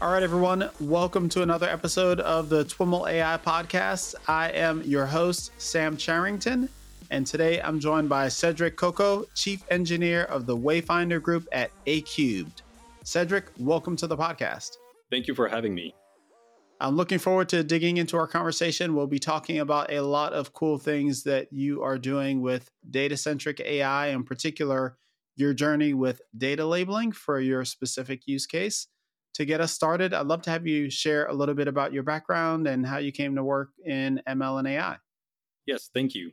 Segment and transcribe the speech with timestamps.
[0.00, 4.14] All right, everyone, welcome to another episode of the TWIML AI podcast.
[4.28, 6.68] I am your host, Sam Charrington,
[7.10, 12.62] and today I'm joined by Cedric Cocaud, Chief Engineer of the Wayfinder Group at Acubed.
[13.02, 14.76] Cedric, welcome to the podcast.
[15.10, 15.96] Thank you for having me.
[16.80, 18.94] I'm looking forward to digging into our conversation.
[18.94, 23.16] We'll be talking about a lot of cool things that you are doing with data
[23.16, 24.96] centric AI, in particular,
[25.34, 28.86] your journey with data labeling for your specific use case
[29.34, 32.02] to get us started, I'd love to have you share a little bit about your
[32.02, 34.96] background and how you came to work in ML and AI.
[35.66, 36.32] Yes, thank you.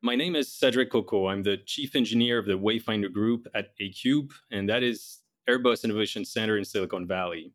[0.00, 1.28] My name is Cedric Cocaud.
[1.28, 5.18] I'm the chief engineer of the Wayfinder Group at Acube, and that is
[5.50, 7.52] Airbus Innovation Center in Silicon Valley.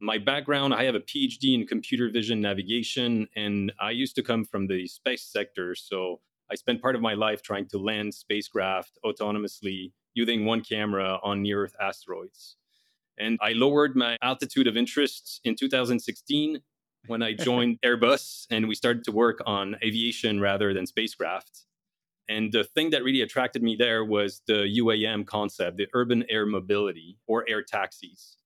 [0.00, 4.44] My background, I have a PhD in computer vision navigation, and I used to come
[4.44, 5.74] from the space sector.
[5.76, 6.20] So
[6.50, 11.42] I spent part of my life trying to land spacecraft autonomously using one camera on
[11.42, 12.56] near Earth asteroids.
[13.18, 16.60] And I lowered my altitude of interest in 2016
[17.06, 21.66] when I joined Airbus and we started to work on aviation rather than spacecraft.
[22.28, 26.46] And the thing that really attracted me there was the UAM concept, the urban air
[26.46, 28.38] mobility or air taxis.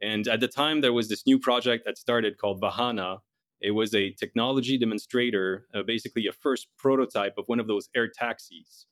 [0.00, 3.18] And at the time, there was this new project that started called Vahana.
[3.60, 8.08] It was a technology demonstrator, uh, basically a first prototype of one of those air
[8.08, 8.86] taxis.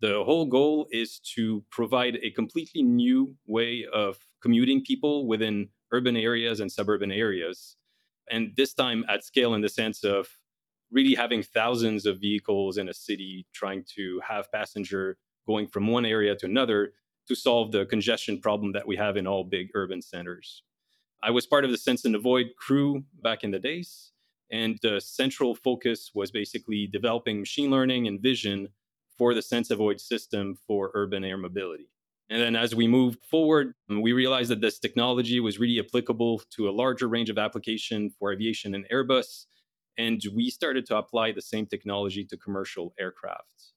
[0.00, 6.16] The whole goal is to provide a completely new way of commuting people within urban
[6.16, 7.76] areas and suburban areas.
[8.30, 10.28] And this time at scale in the sense of
[10.92, 16.06] really having thousands of vehicles in a city trying to have passenger going from one
[16.06, 16.92] area to another
[17.26, 20.62] to solve the congestion problem that we have in all big urban centers.
[21.24, 24.12] I was part of the Sense and Avoid crew back in the days,
[24.52, 28.68] and the central focus was basically developing machine learning and vision
[29.18, 31.88] for the Sense Avoid system for urban air mobility.
[32.28, 36.42] And then as we moved forward, um, we realized that this technology was really applicable
[36.56, 39.46] to a larger range of application for aviation and Airbus.
[39.96, 43.72] And we started to apply the same technology to commercial aircraft.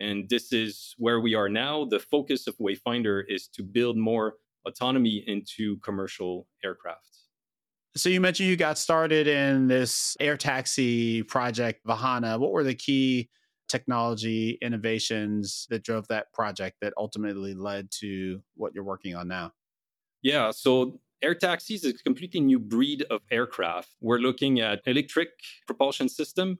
[0.00, 1.84] And this is where we are now.
[1.84, 4.34] The focus of Wayfinder is to build more
[4.66, 7.18] autonomy into commercial aircraft.
[7.96, 12.38] So you mentioned you got started in this air taxi project, Vahana.
[12.38, 13.28] What were the key
[13.68, 19.52] technology innovations that drove that project that ultimately led to what you're working on now?
[20.22, 23.90] Yeah, so air taxis is a completely new breed of aircraft.
[24.00, 25.30] We're looking at electric
[25.66, 26.58] propulsion system.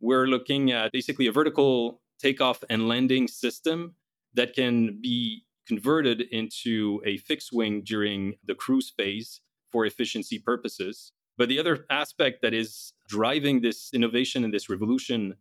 [0.00, 3.94] We're looking at basically a vertical takeoff and landing system
[4.34, 9.40] that can be converted into a fixed wing during the cruise phase
[9.70, 11.12] for efficiency purposes.
[11.38, 15.36] But the other aspect that is driving this innovation and this revolution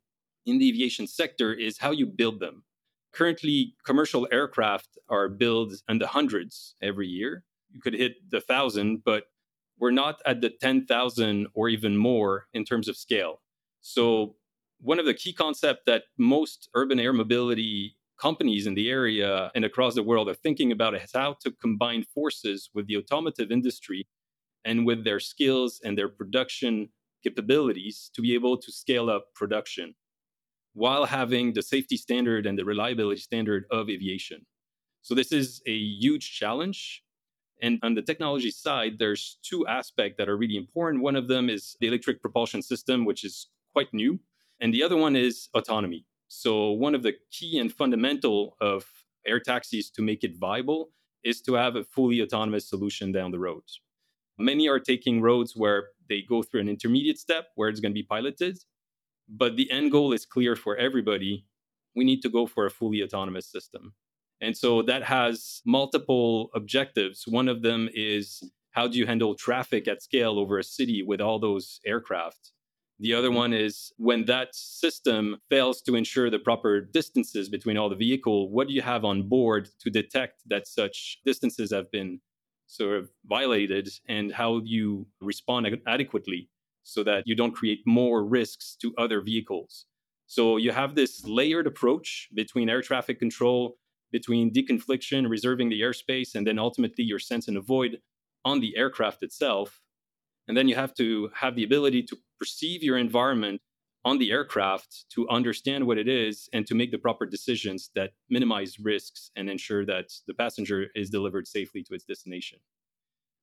[0.46, 2.64] in the aviation sector is how you build them.
[3.14, 7.44] Currently, commercial aircraft are built in the hundreds every year.
[7.72, 9.26] You could hit the thousand, but
[9.80, 13.42] we're not at the 10,000 or even more in terms of scale.
[13.82, 14.36] So,
[14.82, 19.66] one of the key concepts that most urban air mobility companies in the area and
[19.66, 24.08] across the world are thinking about is how to combine forces with the automotive industry
[24.66, 26.90] and with their skills and their production
[27.24, 29.96] capabilities to be able to scale up production
[30.74, 34.46] while having the safety standard and the reliability standard of aviation.
[35.02, 37.04] So this is a huge challenge.
[37.62, 41.04] And on the technology side, there's two aspects that are really important.
[41.04, 44.20] One of them is the electric propulsion system, which is quite new.
[44.62, 46.06] And the other one is autonomy.
[46.28, 48.86] So one of the key and fundamental of
[49.26, 50.92] air taxis to make it viable
[51.24, 53.64] is to have a fully autonomous solution down the road.
[54.38, 58.02] Many are taking roads where they go through an intermediate step where it's going to
[58.02, 58.58] be piloted,
[59.30, 61.46] but the end goal is clear for everybody.
[61.96, 63.94] We need to go for a fully autonomous system.
[64.42, 67.26] And so that has multiple objectives.
[67.28, 68.42] One of them is
[68.72, 72.52] how do you handle traffic at scale over a city with all those aircraft?
[73.02, 77.90] The other one is when that system fails to ensure the proper distances between all
[77.90, 82.20] the vehicle, what do you have on board to detect that such distances have been
[82.68, 86.50] sort of violated and how do you respond adequately
[86.90, 89.86] so that you don't create more risks to other vehicles.
[90.28, 93.78] So you have this layered approach between air traffic control,
[94.12, 98.00] between deconfliction, reserving the airspace, and then ultimately your sense and avoid
[98.46, 99.82] on the aircraft itself.
[100.48, 103.62] And then you have to have the ability to perceive your environment
[104.06, 108.12] on the aircraft to understand what it is and to make the proper decisions that
[108.30, 112.60] minimize risks and ensure that the passenger is delivered safely to its destination.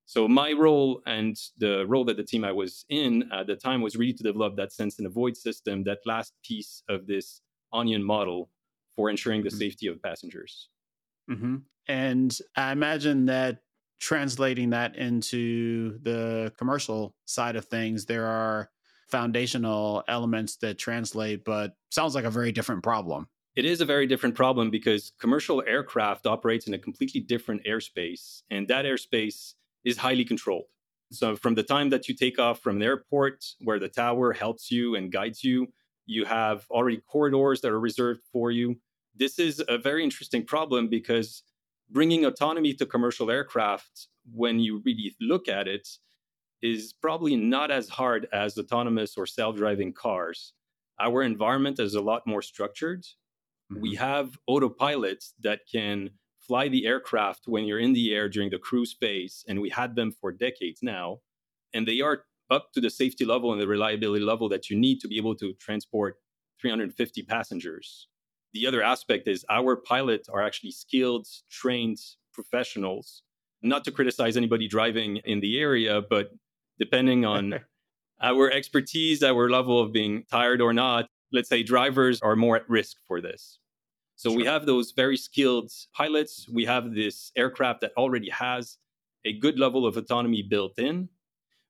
[0.07, 3.83] So my role and the role that the team I was in at the time
[3.83, 7.41] was really to develop that sense and avoid system, that last piece of this
[7.73, 8.49] onion model
[8.95, 9.59] for ensuring the mm-hmm.
[9.59, 10.69] safety of passengers.
[11.29, 11.57] Mm-hmm.
[11.89, 13.63] And I imagine that
[13.99, 18.71] translating that into the commercial side of things, there are
[19.09, 23.29] foundational elements that translate, but sounds like a very different problem.
[23.57, 28.43] It is a very different problem because commercial aircraft operates in a completely different airspace,
[28.51, 29.55] and that airspace
[29.87, 30.67] is highly controlled.
[31.13, 34.71] So, from the time that you take off from the airport, where the tower helps
[34.71, 35.69] you and guides you,
[36.05, 38.77] you have already corridors that are reserved for you.
[39.15, 41.45] This is a very interesting problem because
[41.89, 45.89] bringing autonomy to commercial aircraft, when you really look at it,
[46.61, 50.55] is probably not as hard as autonomous or self driving cars.
[50.99, 53.03] Our environment is a lot more structured.
[53.03, 53.81] Mm-hmm.
[53.81, 56.11] We have autopilots that can
[56.47, 59.97] fly the aircraft when you're in the air during the cruise phase, and we had
[59.97, 61.21] them for decades now.
[61.75, 65.01] And they are up to the safety level and the reliability level that you need
[65.01, 66.17] to be able to transport
[66.61, 68.09] 350 passengers.
[68.53, 71.99] The other aspect is our pilots are actually skilled, trained
[72.33, 73.23] professionals.
[73.63, 76.31] Not to criticize anybody driving in the area, but
[76.79, 77.61] depending on
[78.23, 82.69] our expertise, our level of being tired or not, let's say drivers are more at
[82.69, 83.59] risk for this.
[84.17, 84.39] So sure.
[84.39, 86.49] we have those very skilled pilots.
[86.53, 88.79] We have this aircraft that already has
[89.25, 91.11] a good level of autonomy built in.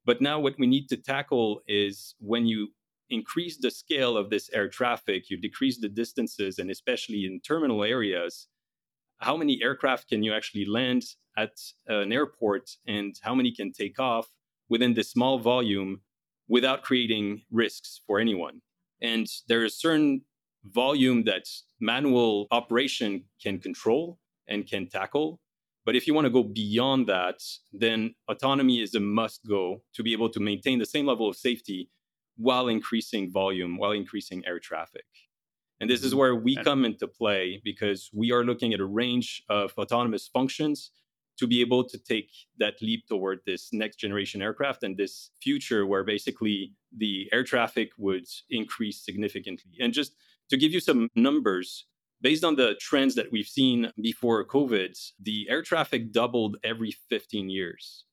[0.05, 2.69] But now what we need to tackle is when you
[3.11, 7.83] increase the scale of this air traffic, you decrease the distances, and especially in terminal
[7.83, 8.47] areas,
[9.19, 11.03] how many aircraft can you actually land
[11.37, 11.53] at
[11.89, 14.29] an airport and how many can take off
[14.69, 16.03] within this small volume
[16.49, 18.61] without creating risks for anyone?
[19.03, 20.23] And there is certain
[20.73, 21.45] volume that
[21.81, 24.19] manual operation can control
[24.49, 25.41] and can tackle.
[25.85, 27.43] But if you want to go beyond that,
[27.73, 31.37] then autonomy is a must go to be able to maintain the same level of
[31.37, 31.91] safety
[32.37, 35.07] while increasing volume, while increasing air traffic.
[35.81, 36.19] And this is mm-hmm.
[36.19, 40.91] where we come into play because we are looking at a range of autonomous functions
[41.39, 45.87] to be able to take that leap toward this next generation aircraft and this future
[45.87, 49.73] where basically the air traffic would increase significantly.
[49.79, 50.15] And just
[50.51, 51.87] to give you some numbers,
[52.21, 57.51] based on the trends that we've seen before COVID, the air traffic doubled every 15
[57.51, 58.05] years.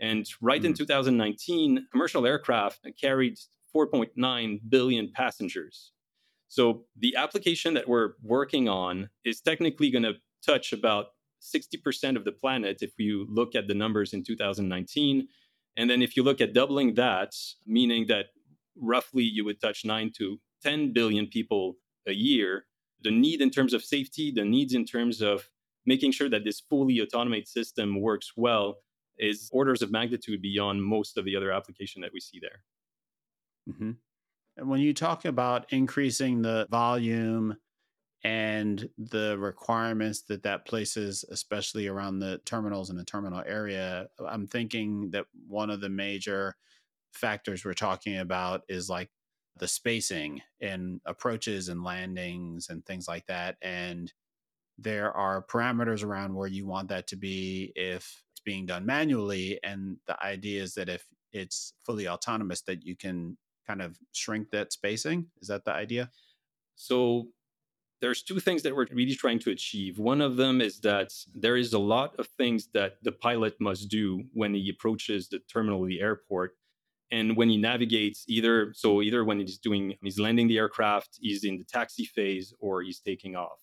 [0.00, 0.68] And right mm-hmm.
[0.68, 3.38] in 2019, commercial aircraft carried
[3.74, 5.92] 4.9 billion passengers.
[6.48, 10.14] So the application that we're working on is technically going to
[10.44, 11.06] touch about
[11.40, 15.28] 60% of the planet if you look at the numbers in 2019.
[15.76, 17.34] And then if you look at doubling that,
[17.66, 18.26] meaning that
[18.76, 21.76] roughly you would touch 9 to 10 billion people
[22.06, 22.66] a year,
[23.02, 25.48] the need in terms of safety, the needs in terms of
[25.86, 28.76] making sure that this fully automated system works well
[29.18, 32.62] is orders of magnitude beyond most of the other application that we see there.
[33.68, 33.92] Mm-hmm.
[34.56, 37.56] And when you talk about increasing the volume
[38.24, 44.46] and the requirements that that places, especially around the terminals and the terminal area, I'm
[44.46, 46.56] thinking that one of the major
[47.12, 49.10] factors we're talking about is like
[49.56, 53.56] the spacing in approaches and landings and things like that.
[53.62, 54.12] And
[54.78, 59.58] there are parameters around where you want that to be if it's being done manually.
[59.62, 64.50] And the idea is that if it's fully autonomous, that you can kind of shrink
[64.50, 65.26] that spacing.
[65.40, 66.10] Is that the idea?
[66.74, 67.28] So
[68.00, 69.98] there's two things that we're really trying to achieve.
[69.98, 73.88] One of them is that there is a lot of things that the pilot must
[73.88, 76.56] do when he approaches the terminal of the airport.
[77.12, 81.44] And when he navigates either, so either when he's doing, he's landing the aircraft, he's
[81.44, 83.60] in the taxi phase, or he's taking off.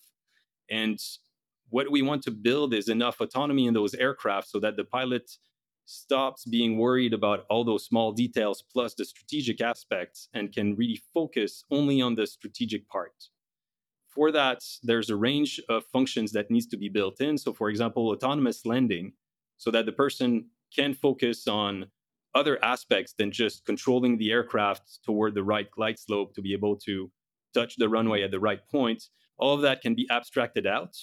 [0.70, 0.98] And
[1.68, 5.28] what we want to build is enough autonomy in those aircraft so that the pilot
[5.84, 11.02] stops being worried about all those small details plus the strategic aspects and can really
[11.12, 13.28] focus only on the strategic part.
[14.06, 17.36] For that, there's a range of functions that needs to be built in.
[17.36, 19.14] So, for example, autonomous landing,
[19.56, 21.86] so that the person can focus on
[22.34, 26.76] other aspects than just controlling the aircraft toward the right glide slope to be able
[26.76, 27.10] to
[27.54, 29.04] touch the runway at the right point.
[29.38, 30.96] All of that can be abstracted out.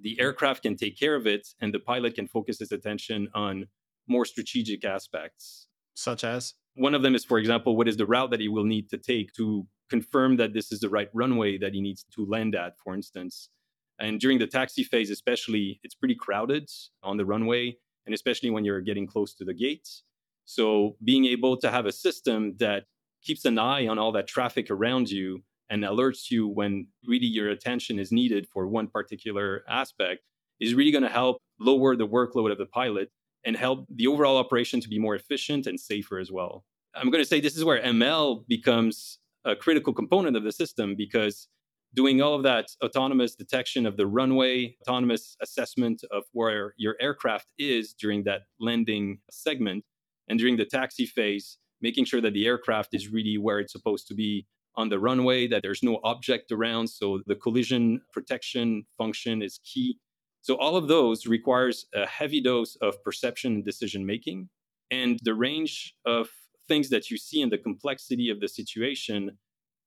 [0.00, 3.66] The aircraft can take care of it, and the pilot can focus his attention on
[4.08, 5.68] more strategic aspects.
[5.94, 6.54] Such as?
[6.74, 8.98] One of them is, for example, what is the route that he will need to
[8.98, 12.78] take to confirm that this is the right runway that he needs to land at,
[12.82, 13.50] for instance.
[13.98, 16.68] And during the taxi phase, especially, it's pretty crowded
[17.02, 20.02] on the runway, and especially when you're getting close to the gates.
[20.44, 22.84] So, being able to have a system that
[23.22, 27.48] keeps an eye on all that traffic around you and alerts you when really your
[27.48, 30.20] attention is needed for one particular aspect
[30.60, 33.10] is really going to help lower the workload of the pilot
[33.44, 36.64] and help the overall operation to be more efficient and safer as well.
[36.94, 40.94] I'm going to say this is where ML becomes a critical component of the system
[40.96, 41.48] because
[41.94, 47.46] doing all of that autonomous detection of the runway, autonomous assessment of where your aircraft
[47.58, 49.84] is during that landing segment,
[50.28, 54.08] and during the taxi phase, making sure that the aircraft is really where it's supposed
[54.08, 56.88] to be on the runway, that there's no object around.
[56.88, 59.98] So the collision protection function is key.
[60.42, 64.48] So all of those requires a heavy dose of perception and decision making.
[64.90, 66.28] And the range of
[66.68, 69.38] things that you see and the complexity of the situation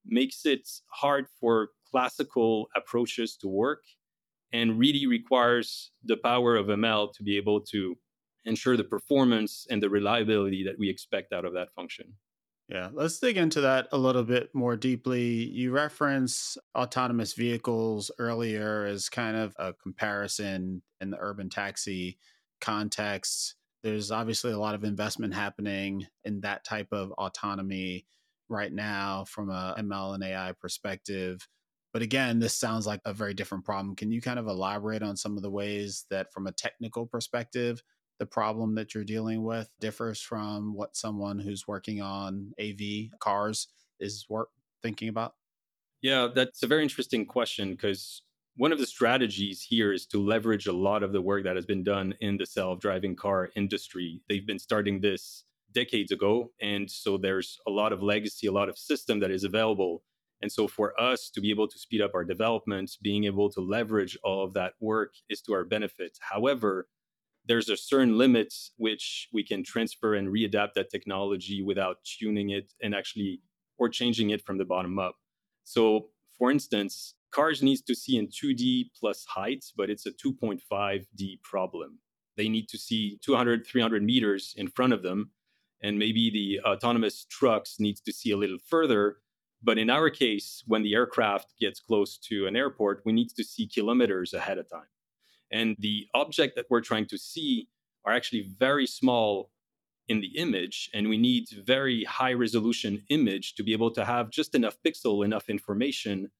[0.05, 3.83] makes it hard for classical approaches to work
[4.53, 7.95] and really requires the power of ML to be able to
[8.47, 12.13] ensure the performance and the reliability that we expect out of that function.
[12.69, 15.45] Yeah, let's dig into that a little bit more deeply.
[15.45, 22.17] You reference autonomous vehicles earlier as kind of a comparison in the urban taxi
[22.59, 23.55] context.
[23.83, 28.05] There's obviously a lot of investment happening in that type of autonomy
[28.49, 31.47] right now from a ML and AI perspective.
[31.93, 33.95] But again, this sounds like a very different problem.
[33.95, 37.81] Can you kind of elaborate on some of the ways that, from a technical perspective,
[38.19, 43.67] the problem that you're dealing with differs from what someone who's working on AV cars
[43.99, 44.49] is work
[44.81, 45.35] thinking about?
[46.01, 48.21] Yeah, that's a very interesting question because
[48.55, 51.65] one of the strategies here is to leverage a lot of the work that has
[51.65, 54.21] been done in the self-driving car industry.
[54.29, 55.43] They've been starting this
[55.73, 59.43] decades ago and so there's a lot of legacy, a lot of system that is
[59.43, 60.03] available.
[60.41, 63.61] And so for us to be able to speed up our development, being able to
[63.61, 66.17] leverage all of that work is to our benefit.
[66.21, 66.87] However,
[67.47, 72.73] there's a certain limit which we can transfer and readapt that technology without tuning it
[72.81, 73.41] and actually
[73.77, 75.15] or changing it from the bottom up.
[75.63, 81.41] So, for instance, cars needs to see in 2D plus height, but it's a 2.5D
[81.43, 81.99] problem.
[82.35, 85.31] They need to see 200, 300 meters in front of them,
[85.81, 89.17] and maybe the autonomous trucks needs to see a little further.
[89.63, 93.43] But in our case, when the aircraft gets close to an airport, we need to
[93.43, 94.87] see kilometers ahead of time.
[95.51, 97.69] And the object that we're trying to see
[98.05, 99.51] are actually very small
[100.07, 100.89] in the image.
[100.93, 105.25] And we need very high resolution image to be able to have just enough pixel,
[105.25, 106.31] enough information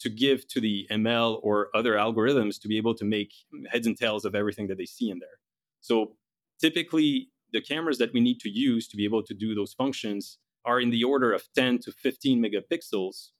[0.00, 3.32] to give to the ML or other algorithms to be able to make
[3.68, 5.40] heads and tails of everything that they see in there.
[5.80, 6.12] So
[6.60, 10.38] typically, the cameras that we need to use to be able to do those functions
[10.64, 13.30] are in the order of 10 to 15 megapixels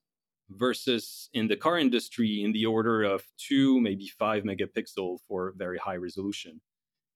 [0.50, 5.78] versus in the car industry in the order of two, maybe five megapixel for very
[5.78, 6.61] high resolution.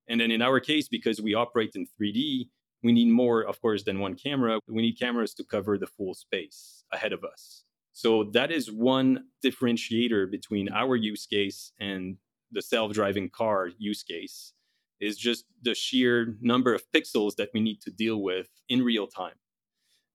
[0.09, 2.49] And then in our case, because we operate in 3D,
[2.83, 4.59] we need more, of course, than one camera.
[4.69, 7.65] We need cameras to cover the full space ahead of us.
[7.93, 12.17] So that is one differentiator between our use case and
[12.51, 14.53] the self-driving car use case
[15.01, 19.07] is just the sheer number of pixels that we need to deal with in real
[19.07, 19.35] time.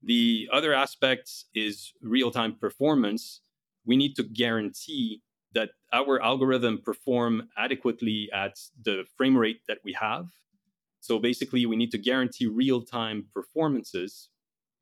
[0.03, 3.41] The other aspect is real time performance.
[3.85, 5.21] We need to guarantee
[5.53, 10.27] that our algorithm perform adequately at the frame rate that we have.
[10.99, 14.29] So basically, we need to guarantee real time performances.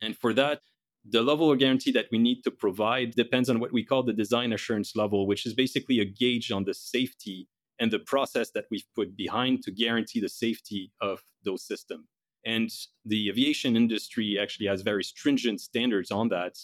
[0.01, 0.61] And for that,
[1.07, 4.13] the level of guarantee that we need to provide depends on what we call the
[4.13, 7.47] design assurance level, which is basically a gauge on the safety
[7.79, 12.14] and the process that we've put behind to guarantee the safety of those systems.
[12.45, 12.69] And
[13.03, 16.57] the aviation industry actually has very stringent standards on that.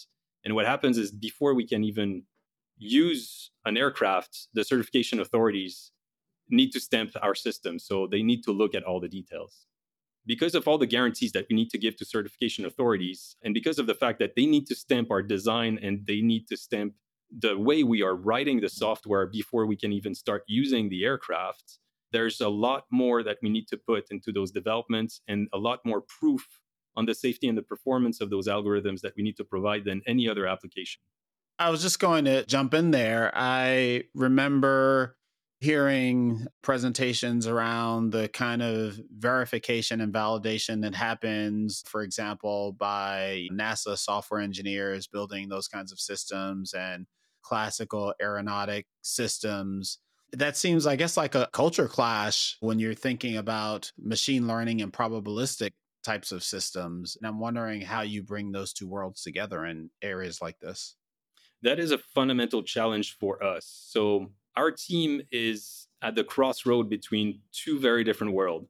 [0.44, 2.22] And what happens is before we can even
[2.78, 5.90] use an aircraft, the certification authorities
[6.48, 7.78] need to stamp our system.
[7.78, 9.66] So they need to look at all the details.
[10.24, 13.80] Because of all the guarantees that we need to give to certification authorities, and because
[13.80, 16.94] of the fact that they need to stamp our design and they need to stamp
[17.36, 21.78] the way we are writing the software before we can even start using the aircraft,
[22.12, 25.80] there's a lot more that we need to put into those developments and a lot
[25.84, 26.46] more proof
[26.94, 30.02] on the safety and the performance of those algorithms that we need to provide than
[30.06, 31.00] any other application.
[31.58, 33.30] I was just going to jump in there.
[33.34, 35.16] I remember
[35.60, 43.96] hearing presentations around the kind of verification and validation that happens, for example, by NASA
[43.96, 47.06] software engineers building those kinds of systems and
[47.42, 49.98] classical aeronautic systems
[50.32, 54.92] that seems, I guess, like a culture clash when you're thinking about machine learning and
[54.92, 55.72] probabilistic
[56.02, 57.16] types of systems.
[57.16, 60.96] And I'm wondering how you bring those two worlds together in areas like this.
[61.62, 63.66] That is a fundamental challenge for us.
[63.66, 68.68] So, our team is at the crossroad between two very different worlds.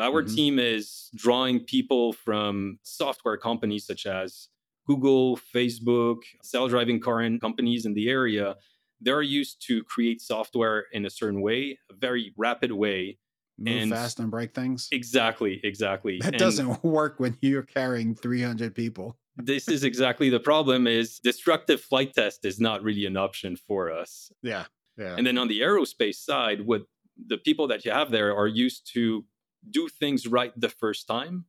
[0.00, 0.34] Our mm-hmm.
[0.34, 4.48] team is drawing people from software companies such as
[4.86, 8.56] Google, Facebook, self driving car companies in the area
[9.02, 13.18] they're used to create software in a certain way, a very rapid way.
[13.58, 14.88] Move and fast and break things.
[14.92, 16.18] Exactly, exactly.
[16.20, 19.18] That and doesn't work when you're carrying 300 people.
[19.36, 23.90] this is exactly the problem is destructive flight test is not really an option for
[23.92, 24.30] us.
[24.42, 24.64] Yeah.
[24.98, 25.16] Yeah.
[25.16, 26.82] And then on the aerospace side, what
[27.26, 29.24] the people that you have there are used to
[29.70, 31.46] do things right the first time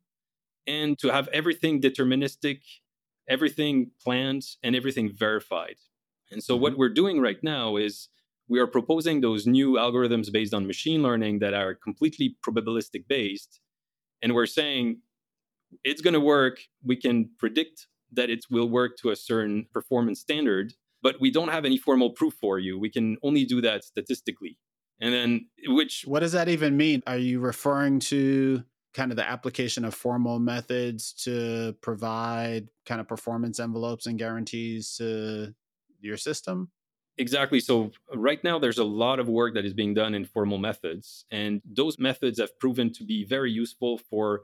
[0.67, 2.61] and to have everything deterministic,
[3.27, 5.75] everything planned, and everything verified.
[6.33, 6.63] And so, mm-hmm.
[6.63, 8.09] what we're doing right now is
[8.47, 13.61] we are proposing those new algorithms based on machine learning that are completely probabilistic based.
[14.21, 14.99] And we're saying
[15.83, 16.59] it's going to work.
[16.83, 21.49] We can predict that it will work to a certain performance standard, but we don't
[21.49, 22.77] have any formal proof for you.
[22.77, 24.57] We can only do that statistically.
[25.01, 26.03] And then, which.
[26.05, 27.01] What does that even mean?
[27.07, 28.63] Are you referring to
[28.93, 34.95] kind of the application of formal methods to provide kind of performance envelopes and guarantees
[34.97, 35.53] to
[36.03, 36.69] your system?
[37.17, 37.59] Exactly.
[37.59, 41.25] So, right now, there's a lot of work that is being done in formal methods.
[41.31, 44.43] And those methods have proven to be very useful for,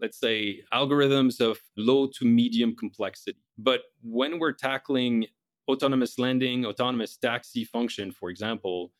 [0.00, 3.38] let's say, algorithms of low to medium complexity.
[3.56, 5.26] But when we're tackling
[5.68, 8.92] autonomous landing, autonomous taxi function, for example,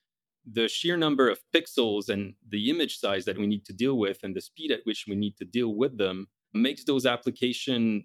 [0.51, 4.21] the sheer number of pixels and the image size that we need to deal with
[4.23, 8.05] and the speed at which we need to deal with them makes those application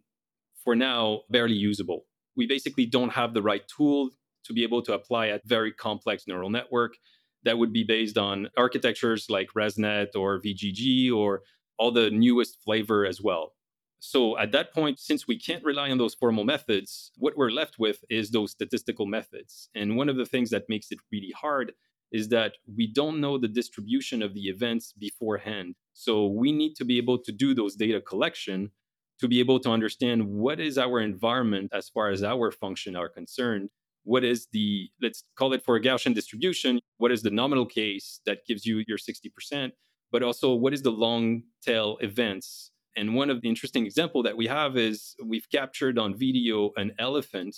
[0.63, 2.05] for now barely usable.
[2.35, 4.09] We basically don't have the right tool
[4.45, 6.95] to be able to apply a very complex neural network
[7.43, 11.41] that would be based on architectures like ResNet or VGG or
[11.77, 13.53] all the newest flavor as well.
[13.99, 17.79] So at that point, since we can't rely on those formal methods, what we're left
[17.79, 19.69] with is those statistical methods.
[19.73, 21.73] And one of the things that makes it really hard
[22.11, 25.75] is that we don't know the distribution of the events beforehand.
[25.93, 28.71] So we need to be able to do those data collection
[29.19, 33.09] to be able to understand what is our environment as far as our function are
[33.09, 33.69] concerned.
[34.03, 38.21] What is the, let's call it for a Gaussian distribution, what is the nominal case
[38.25, 39.71] that gives you your 60%,
[40.11, 42.71] but also what is the long tail events.
[42.95, 46.93] And one of the interesting example that we have is we've captured on video an
[46.99, 47.55] elephant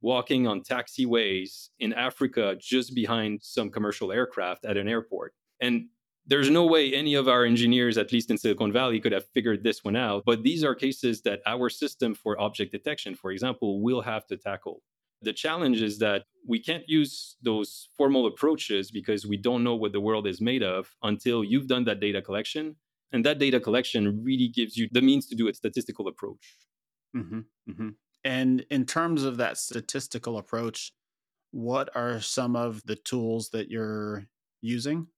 [0.00, 5.32] walking on taxiways in Africa just behind some commercial aircraft at an airport.
[5.60, 5.86] And
[6.26, 9.64] there's no way any of our engineers, at least in Silicon Valley, could have figured
[9.64, 10.22] this one out.
[10.24, 14.36] But these are cases that our system for object detection, for example, will have to
[14.36, 14.82] tackle.
[15.22, 19.92] The challenge is that we can't use those formal approaches because we don't know what
[19.92, 22.76] the world is made of until you've done that data collection.
[23.12, 26.56] And that data collection really gives you the means to do a statistical approach.
[27.16, 27.88] Mm-hmm, mm-hmm.
[28.24, 30.92] And in terms of that statistical approach,
[31.50, 34.26] what are some of the tools that you're
[34.60, 35.08] using?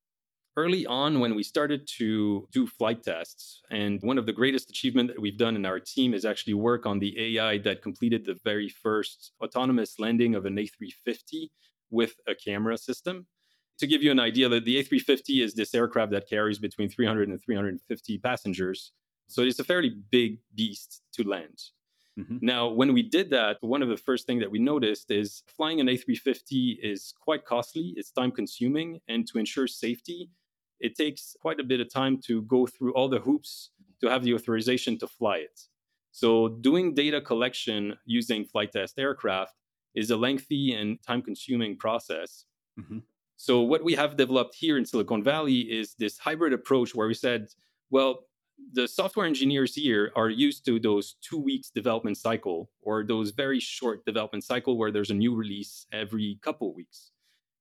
[0.56, 5.12] Early on, when we started to do flight tests, and one of the greatest achievements
[5.12, 8.38] that we've done in our team is actually work on the AI that completed the
[8.44, 11.48] very first autonomous landing of an A350
[11.90, 13.26] with a camera system.
[13.78, 17.28] To give you an idea, that the A350 is this aircraft that carries between 300
[17.28, 18.92] and 350 passengers.
[19.26, 21.58] So it's a fairly big beast to land.
[22.16, 22.38] Mm-hmm.
[22.42, 25.80] Now, when we did that, one of the first things that we noticed is flying
[25.80, 30.30] an A350 is quite costly, it's time consuming, and to ensure safety,
[30.80, 34.22] it takes quite a bit of time to go through all the hoops to have
[34.22, 35.60] the authorization to fly it.
[36.12, 39.54] So, doing data collection using flight test aircraft
[39.94, 42.44] is a lengthy and time consuming process.
[42.78, 42.98] Mm-hmm.
[43.36, 47.14] So, what we have developed here in Silicon Valley is this hybrid approach where we
[47.14, 47.48] said,
[47.90, 48.26] well,
[48.72, 53.60] the software engineers here are used to those two weeks development cycle or those very
[53.60, 57.10] short development cycle where there's a new release every couple weeks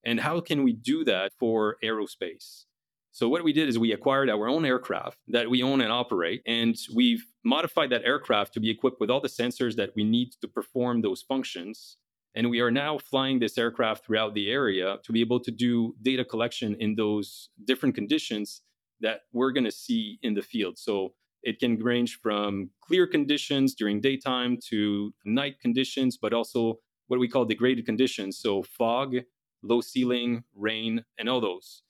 [0.04, 2.65] and how can we do that for aerospace
[3.13, 6.41] so what we did is we acquired our own aircraft that we own and operate
[6.45, 10.34] and we've modified that aircraft to be equipped with all the sensors that we need
[10.41, 11.97] to perform those functions
[12.36, 15.95] and we are now flying this aircraft throughout the area to be able to do
[16.02, 18.62] data collection in those different conditions
[19.02, 20.78] that we're going to see in the field.
[20.78, 27.19] So it can range from clear conditions during daytime to night conditions, but also what
[27.19, 28.39] we call degraded conditions.
[28.39, 29.15] So fog,
[29.62, 31.84] low ceiling, rain, and all those.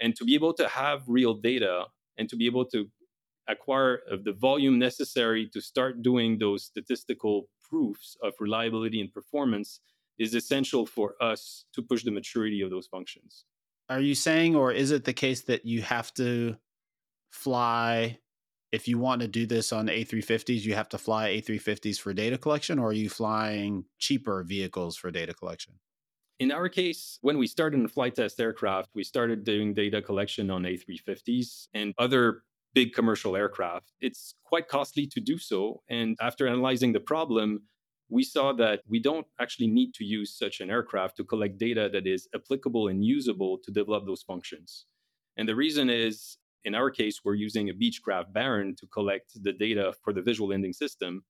[0.00, 1.84] And to be able to have real data
[2.16, 2.86] and to be able to
[3.48, 9.80] acquire the volume necessary to start doing those statistical proofs of reliability and performance
[10.18, 13.44] is essential for us to push the maturity of those functions
[13.90, 16.56] are you saying or is it the case that you have to
[17.30, 18.18] fly
[18.72, 22.38] if you want to do this on A350s you have to fly A350s for data
[22.38, 25.74] collection or are you flying cheaper vehicles for data collection?
[26.40, 30.50] In our case, when we started in flight test aircraft, we started doing data collection
[30.50, 33.92] on A350s and other big commercial aircraft.
[34.00, 35.82] It's quite costly to do so.
[35.90, 37.64] And after analyzing the problem,
[38.08, 41.90] we saw that we don't actually need to use such an aircraft to collect data
[41.92, 44.86] that is applicable and usable to develop those functions.
[45.36, 49.52] And the reason is, in our case, we're using a Beechcraft Baron to collect the
[49.52, 51.22] data for the visual landing system.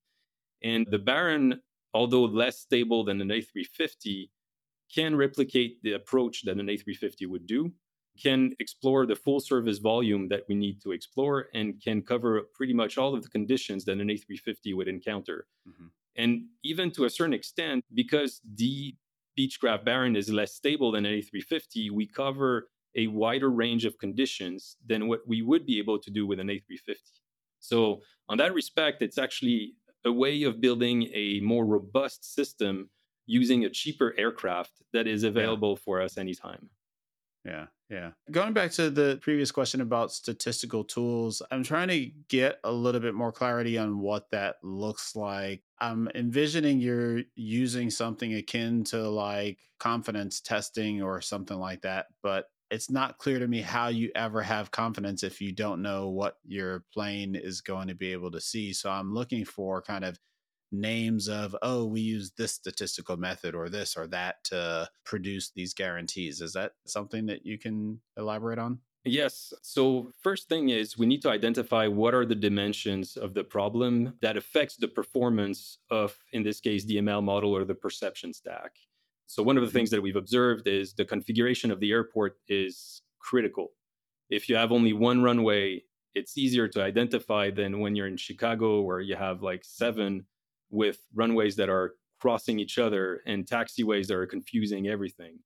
[0.62, 1.60] And the Baron,
[1.94, 4.28] although less stable than an A350,
[4.94, 7.72] can replicate the approach that an A350 would do,
[8.20, 12.74] can explore the full service volume that we need to explore, and can cover pretty
[12.74, 15.46] much all of the conditions that an A350 would encounter.
[15.68, 15.86] Mm-hmm.
[16.16, 18.94] And even to a certain extent, because the
[19.38, 24.76] Beechcraft Baron is less stable than an A350, we cover a wider range of conditions
[24.84, 26.96] than what we would be able to do with an A350.
[27.60, 29.74] So, on that respect, it's actually
[30.04, 32.90] a way of building a more robust system
[33.30, 35.82] using a cheaper aircraft that is available yeah.
[35.84, 36.68] for us anytime.
[37.44, 38.10] Yeah, yeah.
[38.30, 43.00] Going back to the previous question about statistical tools, I'm trying to get a little
[43.00, 45.62] bit more clarity on what that looks like.
[45.80, 52.46] I'm envisioning you're using something akin to like confidence testing or something like that, but
[52.70, 56.36] it's not clear to me how you ever have confidence if you don't know what
[56.44, 58.72] your plane is going to be able to see.
[58.72, 60.18] So I'm looking for kind of
[60.72, 65.74] names of oh we use this statistical method or this or that to produce these
[65.74, 69.54] guarantees is that something that you can elaborate on Yes.
[69.62, 74.14] So, first thing is we need to identify what are the dimensions of the problem
[74.20, 78.72] that affects the performance of, in this case, the ML model or the perception stack.
[79.26, 79.78] So, one of the mm-hmm.
[79.78, 83.68] things that we've observed is the configuration of the airport is critical.
[84.28, 88.82] If you have only one runway, it's easier to identify than when you're in Chicago,
[88.82, 90.26] where you have like seven
[90.70, 95.38] with runways that are crossing each other and taxiways that are confusing everything.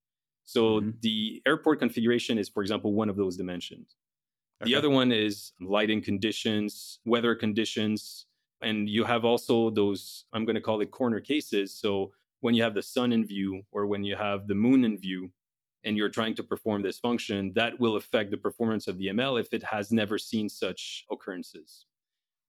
[0.45, 0.91] So mm-hmm.
[1.01, 3.97] the airport configuration is, for example, one of those dimensions.
[4.63, 4.71] Okay.
[4.71, 8.27] The other one is lighting conditions, weather conditions,
[8.61, 11.75] and you have also those, I'm going to call it corner cases.
[11.75, 14.99] So when you have the sun in view or when you have the moon in
[14.99, 15.31] view
[15.85, 19.41] and you're trying to perform this function, that will affect the performance of the ML
[19.41, 21.87] if it has never seen such occurrences.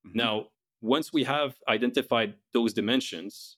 [0.07, 0.17] Mm-hmm.
[0.17, 0.47] Now,
[0.85, 3.57] once we have identified those dimensions,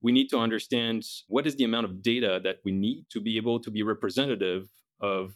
[0.00, 3.36] we need to understand what is the amount of data that we need to be
[3.36, 4.68] able to be representative
[5.00, 5.34] of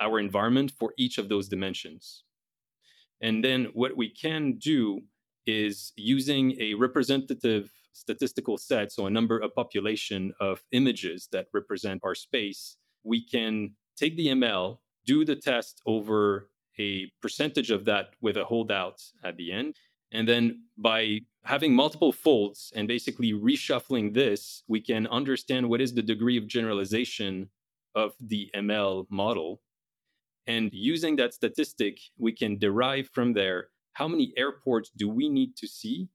[0.00, 2.24] our environment for each of those dimensions.
[3.20, 5.00] And then what we can do
[5.46, 12.00] is using a representative statistical set, so a number, a population of images that represent
[12.04, 18.10] our space, we can take the ML, do the test over a percentage of that
[18.20, 19.74] with a holdout at the end,
[20.12, 25.94] and then by having multiple folds and basically reshuffling this, we can understand what is
[25.94, 27.48] the degree of generalization
[27.94, 29.60] of the ML model.
[30.46, 35.56] And using that statistic, we can derive from there how many airports do we need
[35.56, 36.08] to see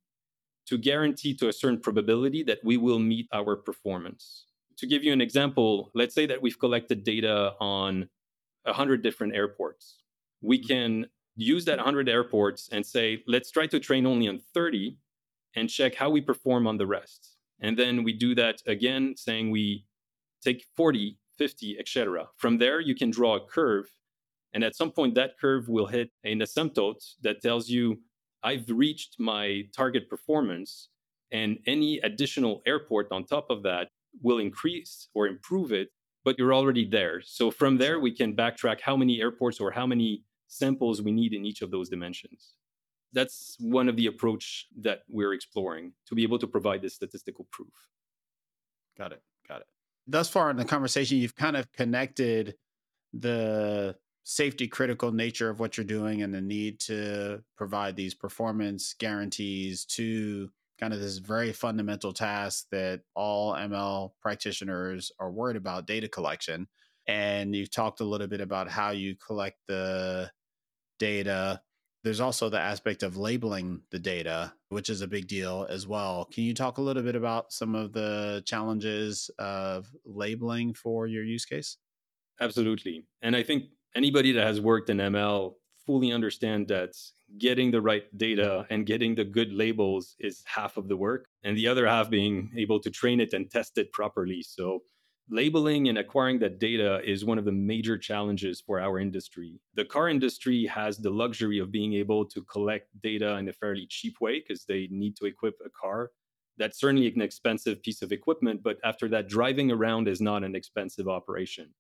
[0.66, 4.46] to guarantee to a certain probability that we will meet our performance.
[4.78, 8.10] To give you an example, let's say that we've collected data on
[8.64, 9.98] 100 different airports.
[10.42, 10.68] We mm-hmm.
[10.68, 14.98] can use that 100 airports and say, let's try to train only on 30
[15.56, 17.38] and check how we perform on the rest.
[17.60, 19.86] And then we do that again, saying we
[20.44, 22.28] take 40, 50, etc.
[22.38, 23.86] From there, you can draw a curve.
[24.54, 28.02] And at some point, that curve will hit an asymptote that tells you,
[28.44, 30.90] I've reached my target performance.
[31.32, 33.88] And any additional airport on top of that
[34.22, 35.90] will increase or improve it,
[36.24, 37.22] but you're already there.
[37.22, 41.34] So from there, we can backtrack how many airports or how many samples we need
[41.34, 42.54] in each of those dimensions.
[43.12, 47.48] That's one of the approach that we're exploring to be able to provide this statistical
[47.52, 47.74] proof.
[48.98, 49.22] Got it.
[49.48, 49.68] Got it.
[50.08, 52.56] Thus far in the conversation, you've kind of connected
[53.14, 58.96] the safety critical nature of what you're doing and the need to provide these performance
[58.98, 65.88] guarantees to kind of this very fundamental task that all ML practitioners are worried about
[65.88, 66.68] data collection.
[67.08, 70.32] And you've talked a little bit about how you collect the
[71.00, 71.62] data.
[72.04, 76.26] There's also the aspect of labeling the data, which is a big deal as well.
[76.26, 81.24] Can you talk a little bit about some of the challenges of labeling for your
[81.24, 81.78] use case?
[82.42, 83.06] Absolutely.
[83.22, 85.54] And I think anybody that has worked in ML
[85.86, 86.92] fully understand that
[87.38, 91.58] getting the right data and getting the good labels is half of the work and
[91.58, 94.44] the other half being able to train it and test it properly.
[94.44, 94.84] So
[95.30, 99.60] Labeling and acquiring that data is one of the major challenges for our industry.
[99.74, 103.88] The car industry has the luxury of being able to collect data in a fairly
[103.88, 106.12] cheap way because they need to equip a car.
[106.58, 110.56] That's certainly an expensive piece of equipment, but after that, driving around is not an
[110.56, 111.74] expensive operation.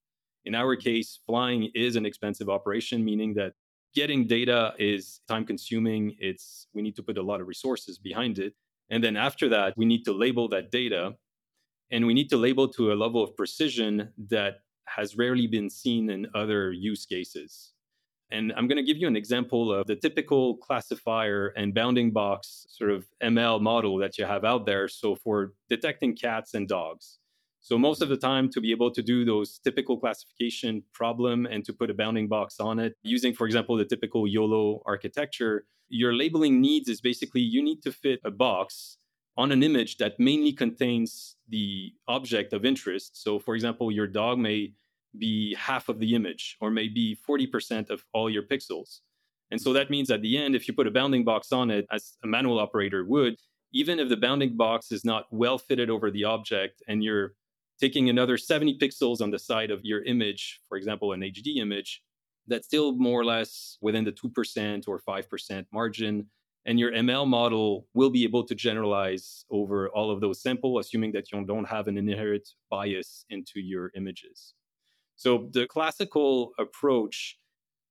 [0.46, 3.54] In our case, flying is an expensive operation, meaning that
[3.94, 6.16] getting data is time consuming.
[6.18, 8.54] It's we need to put a lot of resources behind it.
[8.90, 11.16] And then after that, we need to label that data
[11.92, 16.10] and we need to label to a level of precision that has rarely been seen
[16.10, 17.74] in other use cases.
[18.32, 22.66] And I'm going to give you an example of the typical classifier and bounding box
[22.68, 24.88] sort of ML model that you have out there.
[24.88, 27.20] So, for detecting cats and dogs.
[27.62, 31.64] So, most of the time, to be able to do those typical classification problem and
[31.66, 36.14] to put a bounding box on it, using, for example, the typical YOLO architecture, your
[36.14, 38.98] labeling needs is basically you need to fit a box
[39.38, 43.22] on an image that mainly contains the object of interest.
[43.22, 44.74] So, for example, your dog may
[45.18, 49.00] be half of the image or maybe 40% of all your pixels.
[49.52, 51.86] And so that means at the end, if you put a bounding box on it,
[51.92, 53.36] as a manual operator would,
[53.72, 57.34] even if the bounding box is not well fitted over the object and you're
[57.80, 62.02] taking another 70 pixels on the side of your image, for example, an HD image,
[62.48, 66.28] that's still more or less within the 2% or 5% margin.
[66.66, 71.12] And your ML model will be able to generalize over all of those samples, assuming
[71.12, 74.54] that you don't have an inherent bias into your images.
[75.16, 77.38] So the classical approach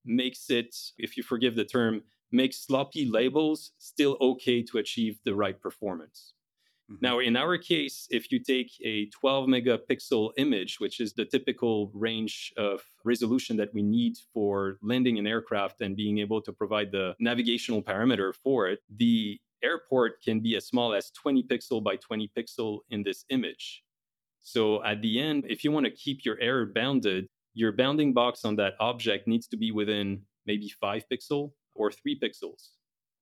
[0.04, 5.34] makes it, if you forgive the term, makes sloppy labels still okay to achieve the
[5.34, 6.32] right performance.
[6.92, 7.06] Mm-hmm.
[7.06, 11.90] Now, in our case, if you take a 12 megapixel image, which is the typical
[11.94, 16.92] range of resolution that we need for landing an aircraft and being able to provide
[16.92, 21.96] the navigational parameter for it, the airport can be as small as 20 pixel by
[21.96, 23.82] 20 pixel in this image.
[24.42, 28.44] So at the end, if you want to keep your error bounded, your bounding box
[28.44, 32.70] on that object needs to be within maybe five pixel or three pixels.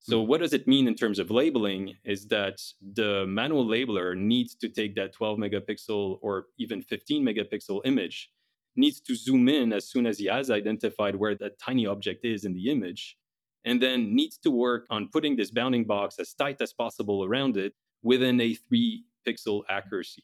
[0.03, 0.29] So mm-hmm.
[0.29, 4.67] what does it mean in terms of labeling is that the manual labeler needs to
[4.67, 8.31] take that 12 megapixel or even 15 megapixel image,
[8.75, 12.45] needs to zoom in as soon as he has identified where that tiny object is
[12.45, 13.17] in the image,
[13.63, 17.55] and then needs to work on putting this bounding box as tight as possible around
[17.55, 20.23] it within a three pixel accuracy.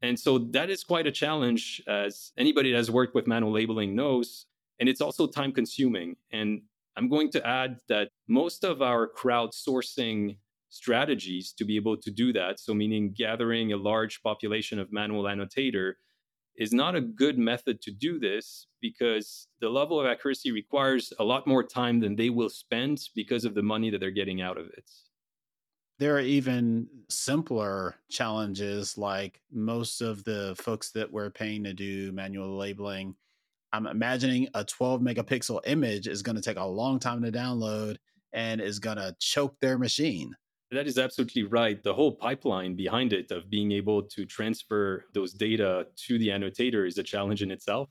[0.00, 3.94] And so that is quite a challenge, as anybody that has worked with manual labeling
[3.94, 4.46] knows.
[4.80, 6.16] And it's also time consuming.
[6.30, 6.62] And
[6.98, 10.36] I'm going to add that most of our crowdsourcing
[10.68, 15.28] strategies to be able to do that, so meaning gathering a large population of manual
[15.28, 15.98] annotator,
[16.56, 21.24] is not a good method to do this because the level of accuracy requires a
[21.24, 24.58] lot more time than they will spend because of the money that they're getting out
[24.58, 24.90] of it.
[26.00, 32.10] There are even simpler challenges like most of the folks that we're paying to do
[32.10, 33.14] manual labeling.
[33.72, 37.96] I'm imagining a 12 megapixel image is going to take a long time to download
[38.32, 40.34] and is going to choke their machine.
[40.70, 41.82] That is absolutely right.
[41.82, 46.84] The whole pipeline behind it of being able to transfer those data to the annotator
[46.84, 47.88] is a challenge in itself.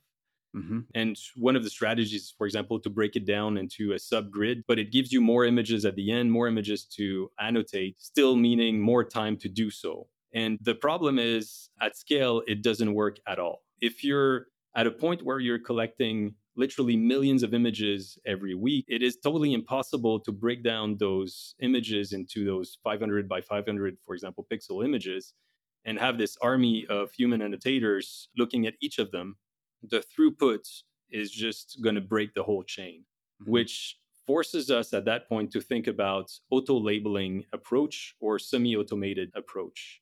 [0.55, 0.79] Mm-hmm.
[0.95, 4.79] And one of the strategies, for example, to break it down into a subgrid, but
[4.79, 9.03] it gives you more images at the end, more images to annotate, still meaning more
[9.03, 10.07] time to do so.
[10.33, 13.63] And the problem is at scale, it doesn't work at all.
[13.81, 19.03] If you're at a point where you're collecting literally millions of images every week, it
[19.03, 24.47] is totally impossible to break down those images into those 500 by 500, for example,
[24.51, 25.33] pixel images
[25.83, 29.35] and have this army of human annotators looking at each of them
[29.83, 30.67] the throughput
[31.09, 33.03] is just going to break the whole chain,
[33.41, 33.51] mm-hmm.
[33.51, 39.31] which forces us at that point to think about auto labeling approach or semi automated
[39.35, 40.01] approach.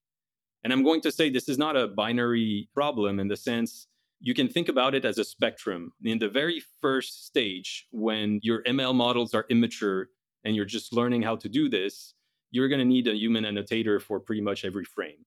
[0.63, 3.87] And I'm going to say this is not a binary problem in the sense
[4.19, 5.91] you can think about it as a spectrum.
[6.03, 10.09] In the very first stage, when your ML models are immature
[10.43, 12.13] and you're just learning how to do this,
[12.51, 15.25] you're going to need a human annotator for pretty much every frame.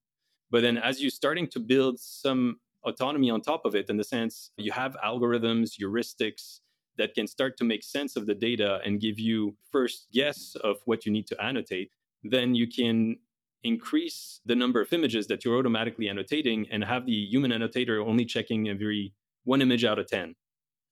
[0.51, 4.03] But then as you're starting to build some autonomy on top of it in the
[4.03, 6.61] sense you have algorithms, heuristics
[6.97, 10.77] that can start to make sense of the data and give you first guess of
[10.85, 11.91] what you need to annotate.
[12.23, 13.17] Then you can
[13.63, 18.25] increase the number of images that you're automatically annotating and have the human annotator only
[18.25, 20.35] checking every one image out of 10.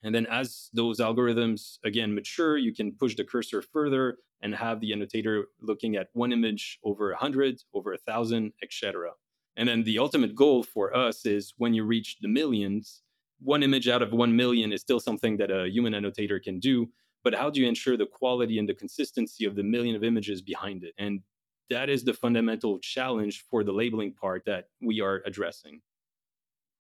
[0.04, 4.80] And then as those algorithms again mature, you can push the cursor further and have
[4.80, 9.12] the annotator looking at one image over 100, over 1,000, etc.
[9.56, 13.02] And then the ultimate goal for us is when you reach the millions,
[13.40, 16.90] one image out of 1 million is still something that a human annotator can do.
[17.24, 20.42] But how do you ensure the quality and the consistency of the million of images
[20.42, 20.94] behind it?
[20.98, 21.22] And
[21.70, 25.82] that is the fundamental challenge for the labeling part that we are addressing.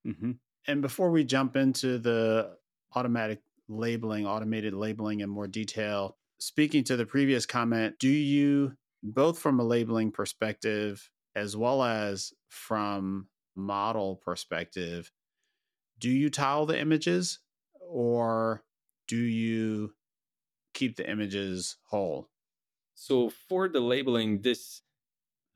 [0.05, 0.31] Mm-hmm.
[0.67, 2.57] And before we jump into the
[2.95, 8.73] automatic labeling, automated labeling in more detail, speaking to the previous comment, do you,
[9.03, 15.11] both from a labeling perspective as well as from model perspective,
[15.99, 17.39] do you tile the images
[17.79, 18.63] or
[19.07, 19.93] do you
[20.73, 22.29] keep the images whole?
[22.99, 24.81] So for the labeling, this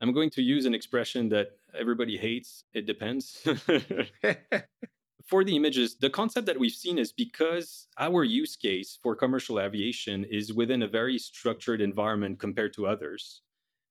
[0.00, 2.64] I'm going to use an expression that everybody hates.
[2.72, 3.40] It depends.
[5.26, 9.60] for the images, the concept that we've seen is because our use case for commercial
[9.60, 13.42] aviation is within a very structured environment compared to others.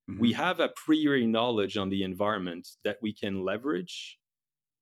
[0.10, 0.22] Mm-hmm.
[0.22, 4.18] We have a priori knowledge on the environment that we can leverage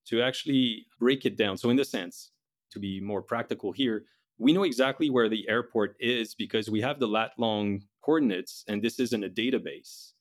[0.10, 1.58] to actually break it down.
[1.58, 2.32] So, in the sense,
[2.72, 4.06] to be more practical here,
[4.38, 8.82] we know exactly where the airport is because we have the lat long coordinates, and
[8.82, 10.14] this isn't a database.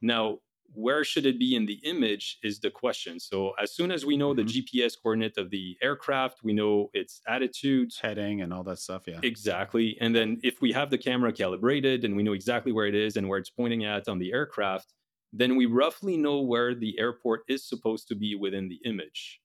[0.00, 0.38] Now,
[0.72, 3.20] where should it be in the image is the question.
[3.20, 4.46] So as soon as we know mm-hmm.
[4.46, 9.02] the GPS coordinate of the aircraft, we know its attitude, heading, and all that stuff.
[9.06, 9.96] Yeah, exactly.
[10.00, 13.16] And then if we have the camera calibrated and we know exactly where it is
[13.16, 14.92] and where it's pointing at on the aircraft,
[15.32, 19.40] then we roughly know where the airport is supposed to be within the image.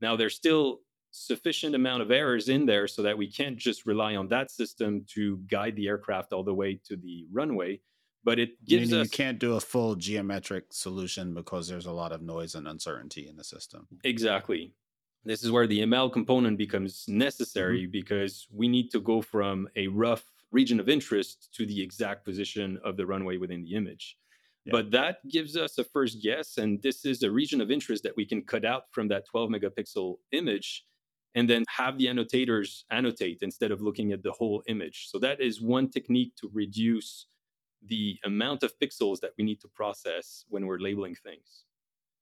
[0.00, 0.80] Now there's still
[1.10, 5.04] sufficient amount of errors in there so that we can't just rely on that system
[5.08, 7.80] to guide the aircraft all the way to the runway
[8.22, 11.92] but it gives Meaning us you can't do a full geometric solution because there's a
[11.92, 14.72] lot of noise and uncertainty in the system exactly
[15.24, 17.90] this is where the ml component becomes necessary mm-hmm.
[17.90, 22.78] because we need to go from a rough region of interest to the exact position
[22.84, 24.16] of the runway within the image
[24.64, 24.72] yeah.
[24.72, 28.16] but that gives us a first guess and this is a region of interest that
[28.16, 30.84] we can cut out from that 12 megapixel image
[31.34, 35.40] and then have the annotators annotate instead of looking at the whole image so that
[35.40, 37.26] is one technique to reduce
[37.86, 41.64] the amount of pixels that we need to process when we're labeling things.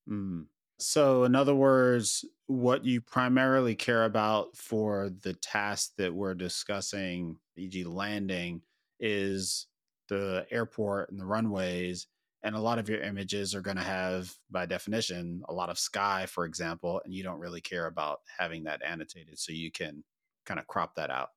[0.09, 0.47] Mm.
[0.81, 7.37] So, in other words, what you primarily care about for the task that we're discussing,
[7.57, 8.63] e.g., landing,
[9.01, 9.67] is
[10.09, 12.07] the airport and the runways.
[12.43, 15.79] And a lot of your images are going to have, by definition, a lot of
[15.79, 19.39] sky, for example, and you don't really care about having that annotated.
[19.39, 20.05] So you can
[20.47, 21.31] kind of crop that out.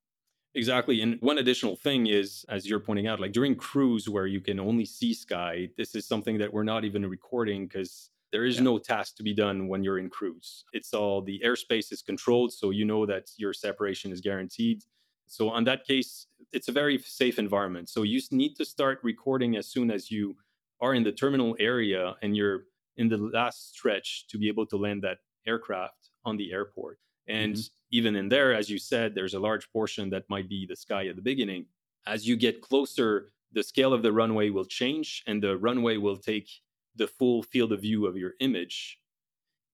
[0.54, 1.00] Exactly.
[1.00, 4.60] And one additional thing is, as you're pointing out, like during cruise where you can
[4.60, 8.62] only see sky, this is something that we're not even recording because there is yeah.
[8.62, 10.64] no task to be done when you're in cruise.
[10.72, 14.82] It's all the airspace is controlled, so you know that your separation is guaranteed.
[15.26, 17.88] So, on that case, it's a very safe environment.
[17.88, 20.36] So, you need to start recording as soon as you
[20.82, 22.64] are in the terminal area and you're
[22.96, 26.98] in the last stretch to be able to land that aircraft on the airport.
[27.28, 27.96] And mm-hmm.
[27.96, 31.06] even in there, as you said, there's a large portion that might be the sky
[31.06, 31.66] at the beginning.
[32.06, 36.16] As you get closer, the scale of the runway will change and the runway will
[36.16, 36.48] take
[36.96, 38.98] the full field of view of your image.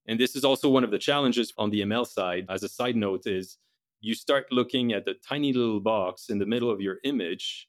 [0.06, 2.46] And this is also one of the challenges on the ML side.
[2.48, 3.58] As a side note, is
[4.00, 7.68] you start looking at the tiny little box in the middle of your image,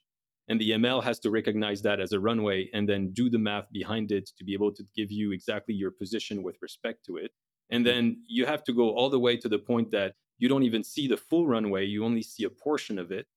[0.50, 3.72] and the ML has to recognize that as a runway and then do the math
[3.72, 7.32] behind it to be able to give you exactly your position with respect to it.
[7.70, 10.64] And then you have to go all the way to the point that you don't
[10.64, 13.28] even see the full runway, you only see a portion of it.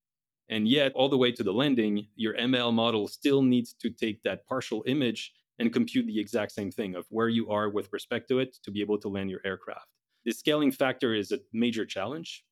[0.48, 4.22] And yet, all the way to the landing, your ML model still needs to take
[4.22, 8.28] that partial image and compute the exact same thing of where you are with respect
[8.28, 9.86] to it to be able to land your aircraft.
[10.24, 12.44] The scaling factor is a major challenge,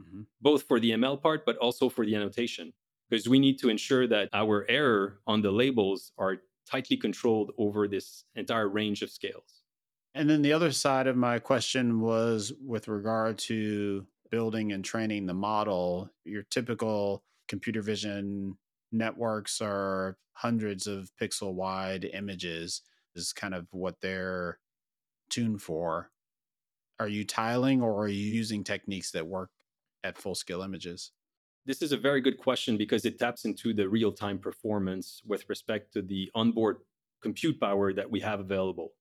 [0.00, 0.22] mm-hmm.
[0.40, 2.72] both for the ML part, but also for the annotation,
[3.08, 6.38] because we need to ensure that our error on the labels are
[6.70, 9.62] tightly controlled over this entire range of scales.
[10.14, 15.26] And then the other side of my question was with regard to building and training
[15.26, 16.10] the model.
[16.24, 18.56] Your typical computer vision
[18.92, 22.82] networks are hundreds of pixel wide images,
[23.14, 24.58] is kind of what they're
[25.30, 26.10] tuned for.
[27.00, 29.50] Are you tiling or are you using techniques that work
[30.04, 31.12] at full scale images?
[31.66, 35.48] This is a very good question because it taps into the real time performance with
[35.48, 36.78] respect to the onboard
[37.22, 38.92] compute power that we have available.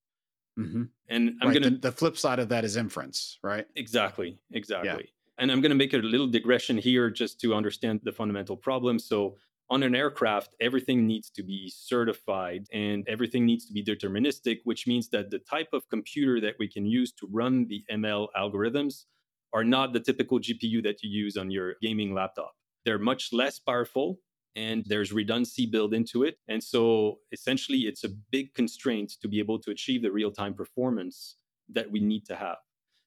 [0.57, 0.83] Mm-hmm.
[1.09, 1.61] And I'm right.
[1.61, 1.79] going to.
[1.79, 3.65] The, flip side of that is inference, right?
[3.75, 4.39] Exactly.
[4.51, 4.89] Exactly.
[4.89, 5.39] Yeah.
[5.39, 8.99] And I'm going to make a little digression here just to understand the fundamental problem.
[8.99, 9.35] So,
[9.69, 14.85] on an aircraft, everything needs to be certified and everything needs to be deterministic, which
[14.85, 19.05] means that the type of computer that we can use to run the ML algorithms
[19.53, 22.53] are not the typical GPU that you use on your gaming laptop.
[22.85, 24.19] They're much less powerful
[24.55, 26.37] and there's redundancy built into it.
[26.47, 30.53] And so essentially, it's a big constraint to be able to achieve the real time
[30.53, 31.37] performance
[31.69, 32.57] that we need to have.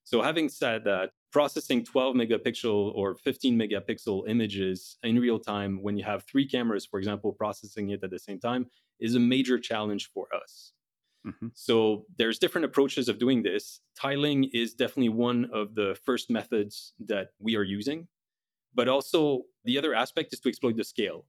[0.05, 5.97] So, having said that, processing 12 megapixel or 15 megapixel images in real time when
[5.97, 8.67] you have three cameras, for example, processing it at the same time
[9.01, 10.73] is a major challenge for us.
[11.27, 11.49] Mm-hmm.
[11.55, 13.81] So there's different approaches of doing this.
[13.99, 18.07] Tiling is definitely one of the first methods that we are using.
[18.75, 21.25] But also the other aspect is to exploit the scale.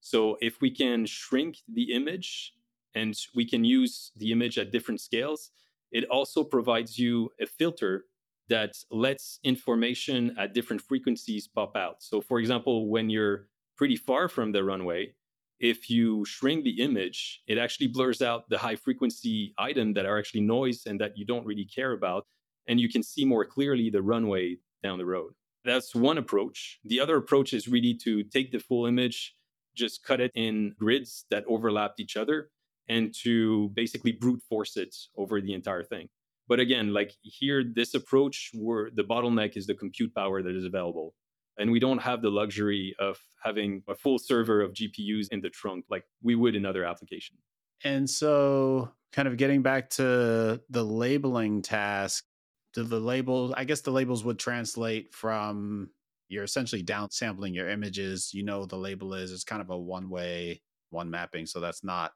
[0.00, 2.52] So if we can shrink the image
[2.94, 5.50] and we can use the image at different scales,
[5.90, 8.04] it also provides you a filter
[8.48, 12.02] that lets information at different frequencies pop out.
[12.02, 15.14] So, for example, when you're pretty far from the runway,
[15.60, 20.18] if you shrink the image, it actually blurs out the high frequency item that are
[20.18, 22.26] actually noise and that you don't really care about.
[22.66, 25.32] and you can see more clearly the runway down the road.
[25.64, 26.78] That's one approach.
[26.84, 29.34] The other approach is really to take the full image,
[29.74, 32.50] just cut it in grids that overlapped each other,
[32.88, 36.08] and to basically brute force it over the entire thing.
[36.46, 40.66] But again, like here, this approach where the bottleneck is the compute power that is
[40.66, 41.14] available.
[41.58, 45.50] And we don't have the luxury of having a full server of GPUs in the
[45.50, 47.38] trunk like we would in other applications.
[47.84, 52.24] And so, kind of getting back to the labeling task,
[52.72, 55.90] do the labels, I guess the labels would translate from
[56.28, 58.32] you're essentially downsampling your images.
[58.32, 61.46] You know, the label is, it's kind of a one way, one mapping.
[61.46, 62.12] So that's not,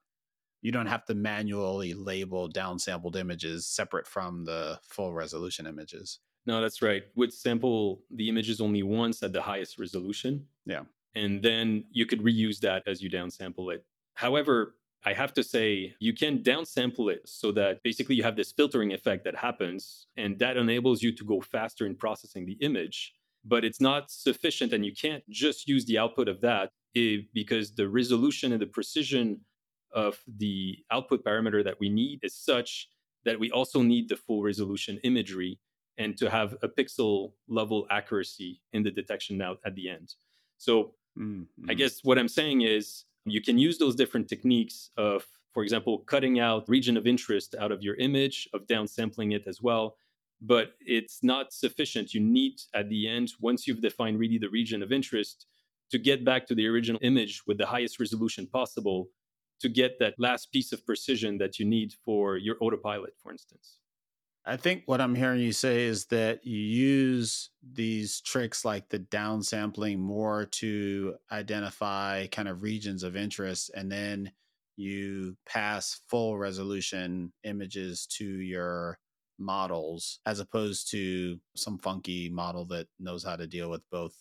[0.61, 6.18] you don't have to manually label downsampled images separate from the full resolution images.
[6.49, 7.03] No, that's right.
[7.14, 10.46] Would sample the images only once at the highest resolution.
[10.64, 10.84] Yeah.
[11.14, 13.84] And then you could reuse that as you downsample it.
[14.14, 18.51] However, I have to say, you can downsample it so that basically you have this
[18.51, 23.12] filtering effect that happens, and that enables you to go faster in processing the image.
[23.44, 27.74] But it's not sufficient, and you can't just use the output of that if, because
[27.74, 29.42] the resolution and the precision
[29.92, 32.88] of the output parameter that we need is such
[33.26, 35.59] that we also need the full resolution imagery
[35.99, 40.14] and to have a pixel level accuracy in the detection now at the end.
[40.57, 41.70] So mm-hmm.
[41.70, 45.99] I guess what I'm saying is you can use those different techniques of, for example,
[45.99, 49.96] cutting out region of interest out of your image, of downsampling it as well.
[50.40, 52.14] But it's not sufficient.
[52.14, 55.46] You need, at the end, once you've defined really the region of interest,
[55.90, 59.09] to get back to the original image with the highest resolution possible
[59.61, 63.78] to get that last piece of precision that you need for your autopilot, for instance.
[64.49, 68.99] I think what I'm hearing you say is that you use these tricks like the
[68.99, 74.32] downsampling more to identify kind of regions of interest and then
[74.76, 78.99] you pass full resolution images to your
[79.38, 84.14] models as opposed to some funky model that knows how to deal with both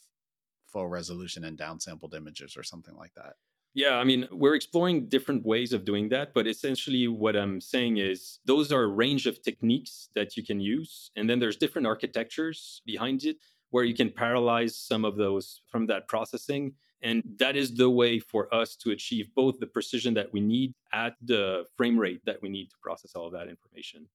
[0.65, 3.35] full resolution and downsampled images or something like that.
[3.77, 7.97] Yeah, I mean, we're exploring different ways of doing that, but essentially what I'm saying
[7.97, 11.11] is those are a range of techniques that you can use.
[11.15, 13.37] And then there's different architectures behind it
[13.69, 16.73] where you can parallelize some of those from that processing.
[17.03, 20.73] And that is the way for us to achieve both the precision that we need
[20.91, 24.07] at the frame rate that we need to process all of that information.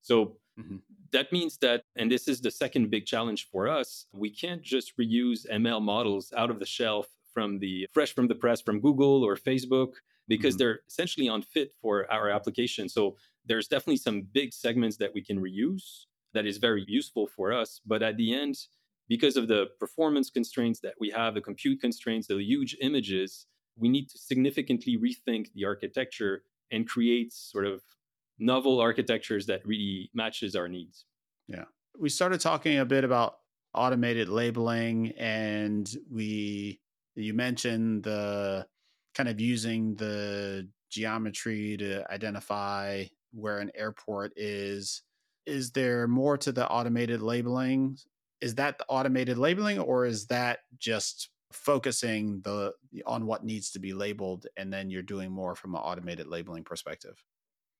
[0.00, 0.76] So mm-hmm.
[1.12, 4.96] that means that, and this is the second big challenge for us, we can't just
[4.96, 9.24] reuse ML models out of the shelf from the fresh from the press from Google
[9.24, 9.94] or Facebook
[10.28, 10.58] because mm-hmm.
[10.58, 12.88] they're essentially unfit for our application.
[12.88, 17.52] So there's definitely some big segments that we can reuse that is very useful for
[17.52, 17.80] us.
[17.84, 18.56] But at the end,
[19.08, 23.88] because of the performance constraints that we have, the compute constraints, the huge images, we
[23.88, 27.82] need to significantly rethink the architecture and create sort of
[28.38, 31.06] novel architectures that really matches our needs.
[31.48, 31.64] Yeah.
[31.98, 33.38] We started talking a bit about
[33.74, 36.80] automated labeling and we
[37.22, 38.66] you mentioned the
[39.14, 45.02] kind of using the geometry to identify where an airport is.
[45.46, 47.96] Is there more to the automated labeling?
[48.40, 52.72] Is that the automated labeling, or is that just focusing the
[53.06, 56.64] on what needs to be labeled, and then you're doing more from an automated labeling
[56.64, 57.22] perspective?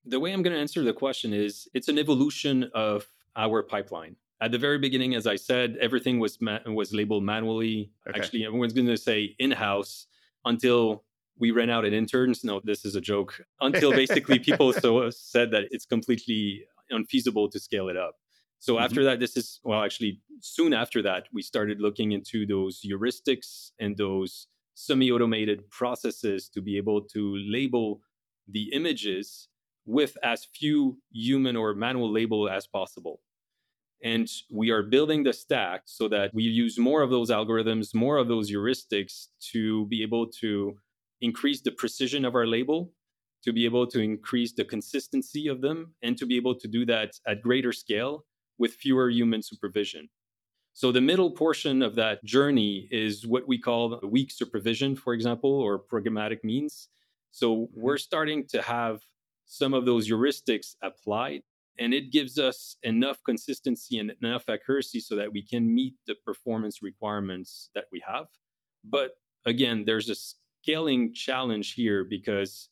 [0.04, 4.16] The way I'm going to answer the question is it's an evolution of our pipeline.
[4.42, 7.92] At the very beginning, as I said, everything was ma- was labeled manually.
[8.08, 8.18] Okay.
[8.18, 10.06] Actually, everyone's going to say in house
[10.44, 11.04] until
[11.38, 12.42] we ran out of interns.
[12.44, 13.40] No, this is a joke.
[13.60, 18.16] Until basically people so said that it's completely unfeasible to scale it up.
[18.58, 18.84] So mm-hmm.
[18.84, 23.72] after that, this is well, actually, soon after that, we started looking into those heuristics
[23.78, 28.00] and those semi-automated processes to be able to label
[28.48, 29.48] the images
[29.86, 33.20] with as few human or manual label as possible.
[34.02, 38.16] And we are building the stack so that we use more of those algorithms, more
[38.16, 40.78] of those heuristics to be able to
[41.20, 42.92] increase the precision of our label,
[43.44, 46.86] to be able to increase the consistency of them, and to be able to do
[46.86, 48.24] that at greater scale
[48.58, 50.08] with fewer human supervision.
[50.72, 55.50] So the middle portion of that journey is what we call weak supervision, for example,
[55.50, 56.88] or programmatic means.
[57.32, 57.80] So mm-hmm.
[57.80, 59.00] we're starting to have
[59.46, 61.42] some of those heuristics applied
[61.80, 66.14] and it gives us enough consistency and enough accuracy so that we can meet the
[66.24, 68.26] performance requirements that we have.
[68.84, 69.12] But
[69.46, 72.68] again there's a scaling challenge here because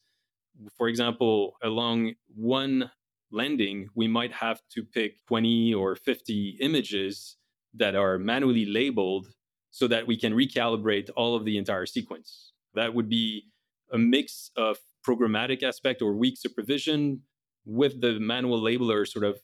[0.76, 2.90] for example along one
[3.30, 7.36] landing we might have to pick 20 or 50 images
[7.74, 9.28] that are manually labeled
[9.70, 12.52] so that we can recalibrate all of the entire sequence.
[12.74, 13.44] That would be
[13.92, 17.22] a mix of programmatic aspect or weak supervision
[17.68, 19.38] with the manual labeler sort of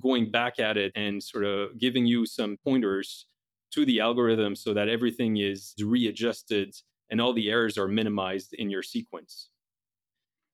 [0.00, 3.26] going back at it and sort of giving you some pointers
[3.72, 6.74] to the algorithm so that everything is readjusted
[7.10, 9.50] and all the errors are minimized in your sequence.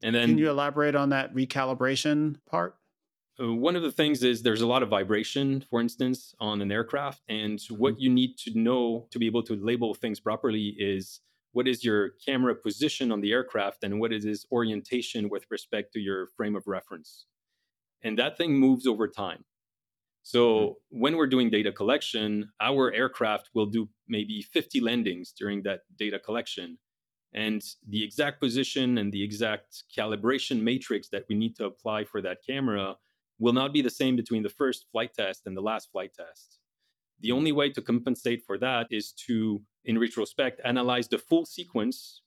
[0.02, 2.76] And then, can you elaborate on that recalibration part?
[3.40, 6.70] Uh, one of the things is there's a lot of vibration, for instance, on an
[6.70, 7.22] aircraft.
[7.28, 8.02] And what mm-hmm.
[8.02, 11.20] you need to know to be able to label things properly is
[11.54, 15.92] what is your camera position on the aircraft and what is its orientation with respect
[15.92, 17.26] to your frame of reference.
[18.02, 19.44] And that thing moves over time.
[20.24, 21.00] So mm-hmm.
[21.00, 26.18] when we're doing data collection, our aircraft will do maybe 50 landings during that data
[26.18, 26.78] collection.
[27.32, 32.20] And the exact position and the exact calibration matrix that we need to apply for
[32.22, 32.96] that camera
[33.38, 36.58] will not be the same between the first flight test and the last flight test.
[37.20, 42.22] The only way to compensate for that is to, in retrospect, analyze the full sequence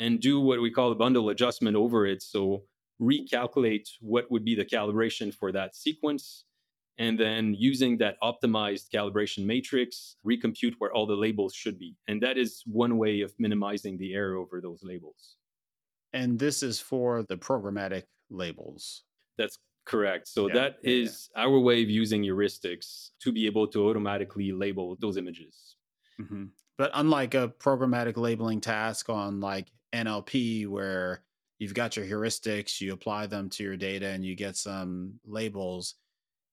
[0.00, 2.22] and do what we call a bundle adjustment over it.
[2.22, 2.62] So
[3.00, 6.44] recalculate what would be the calibration for that sequence
[6.98, 11.94] and then using that optimized calibration matrix, recompute where all the labels should be.
[12.08, 15.36] And that is one way of minimizing the error over those labels.
[16.12, 19.04] And this is for the programmatic labels.
[19.36, 20.26] That's correct.
[20.26, 21.44] So yeah, that yeah, is yeah.
[21.44, 25.76] our way of using heuristics to be able to automatically label those images.
[26.20, 26.46] Mm-hmm.
[26.78, 31.24] But unlike a programmatic labeling task on like NLP, where
[31.58, 35.96] you've got your heuristics, you apply them to your data, and you get some labels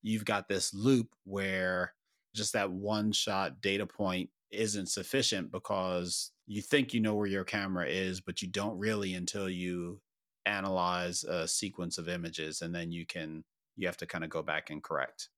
[0.06, 1.96] you've got this loop where
[2.36, 7.44] just that one shot data point isn't sufficient because you think you know where your
[7.44, 10.00] camera is, but you don't really until you
[10.46, 13.44] analyze a sequence of images and then you can
[13.78, 15.30] you have to kind of go back and correct.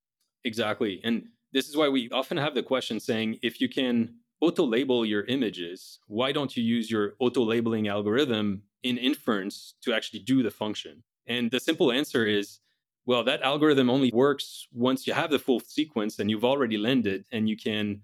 [0.44, 1.00] Exactly.
[1.06, 5.06] And this is why we often have the question saying if you can auto label
[5.06, 10.44] your images, why don't you use your auto labeling algorithm in inference to actually do
[10.44, 11.04] the function?
[11.26, 12.60] And the simple answer is
[13.08, 17.24] well, that algorithm only works once you have the full sequence and you've already landed
[17.32, 18.02] and you can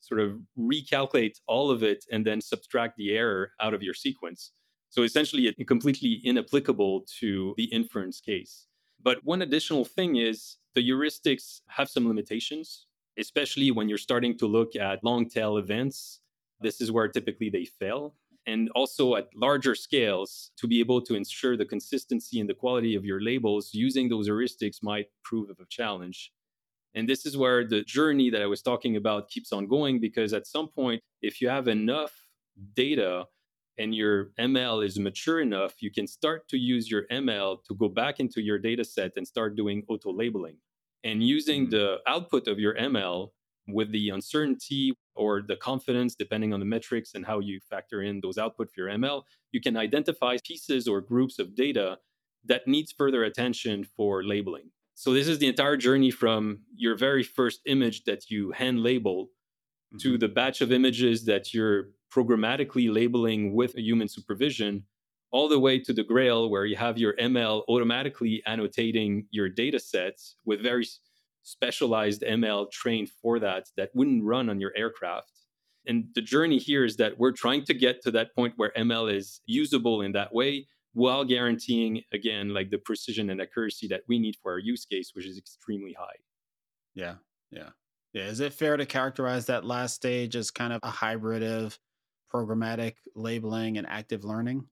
[0.00, 4.52] sort of recalculate all of it and then subtract the error out of your sequence.
[4.88, 8.66] So essentially, it's completely inapplicable to the inference case.
[9.02, 12.86] But one additional thing is the heuristics have some limitations,
[13.18, 16.20] especially when you're starting to look at long tail events.
[16.60, 18.14] This is where typically they fail
[18.46, 22.94] and also at larger scales to be able to ensure the consistency and the quality
[22.94, 26.32] of your labels using those heuristics might prove of a challenge.
[26.94, 30.32] And this is where the journey that I was talking about keeps on going because
[30.32, 32.12] at some point, if you have enough
[32.74, 33.26] data
[33.78, 37.88] and your ML is mature enough, you can start to use your ML to go
[37.88, 40.56] back into your data set and start doing auto labeling.
[41.06, 41.70] And using mm-hmm.
[41.70, 43.28] the output of your ML
[43.68, 48.20] with the uncertainty or the confidence, depending on the metrics and how you factor in
[48.20, 51.98] those output for your ML, you can identify pieces or groups of data
[52.44, 54.70] that needs further attention for labeling.
[54.94, 59.26] So this is the entire journey from your very first image that you hand label
[59.26, 59.98] mm-hmm.
[59.98, 64.84] to the batch of images that you're programmatically labeling with a human supervision
[65.30, 69.78] all the way to the grail where you have your ML automatically annotating your data
[69.78, 70.86] sets with very
[71.42, 75.30] specialized ML trained for that that wouldn't run on your aircraft.
[75.86, 79.14] And the journey here is that we're trying to get to that point where ML
[79.14, 84.18] is usable in that way while guaranteeing, again, like the precision and accuracy that we
[84.18, 86.16] need for our use case, which is extremely high.
[86.94, 87.16] Yeah.
[87.50, 87.68] Yeah.
[88.12, 88.28] Yeah.
[88.28, 91.78] Is it fair to characterize that last stage as kind of a hybrid of
[92.32, 94.66] programmatic labeling and active learning?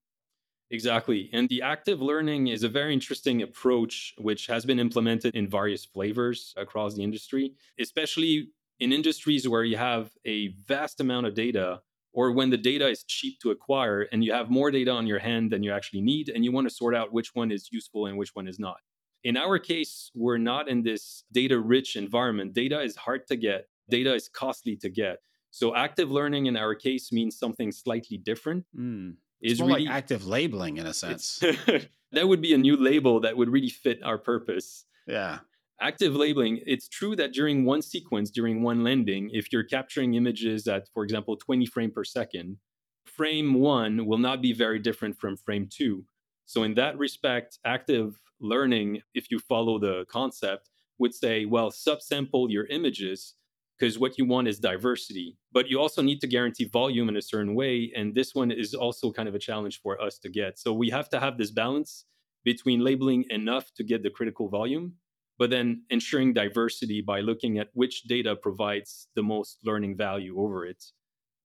[0.75, 1.31] Exactly.
[1.33, 5.85] And the active learning is a very interesting approach, which has been implemented in various
[5.85, 8.49] flavors across the industry, especially
[8.81, 11.81] in industries where you have a vast amount of data
[12.12, 15.20] or when the data is cheap to acquire and you have more data on your
[15.20, 18.07] hand than you actually need, and you want to sort out which one is useful
[18.07, 18.79] and which one is not.
[19.22, 22.53] In our case, we're not in this data rich environment.
[22.53, 25.18] Data is hard to get, data is costly to get.
[25.53, 28.64] So, active learning in our case means something slightly different.
[28.77, 29.14] Mm
[29.45, 31.38] is really like active labeling in a sense.
[32.12, 34.86] that would be a new label that would really fit our purpose.
[35.07, 35.40] Yeah.
[35.80, 40.66] Active labeling, it's true that during one sequence, during one landing, if you're capturing images
[40.66, 42.57] at, for example, 20 frame per second,
[43.05, 46.05] frame one will not be very different from frame two.
[46.47, 52.51] So, in that respect, active learning, if you follow the concept, would say, well, subsample
[52.51, 53.34] your images
[53.79, 57.22] because what you want is diversity, but you also need to guarantee volume in a
[57.22, 57.93] certain way.
[57.97, 60.59] And this one is also kind of a challenge for us to get.
[60.59, 62.05] So we have to have this balance
[62.45, 64.95] between labeling enough to get the critical volume,
[65.39, 70.64] but then ensuring diversity by looking at which data provides the most learning value over
[70.64, 70.85] it.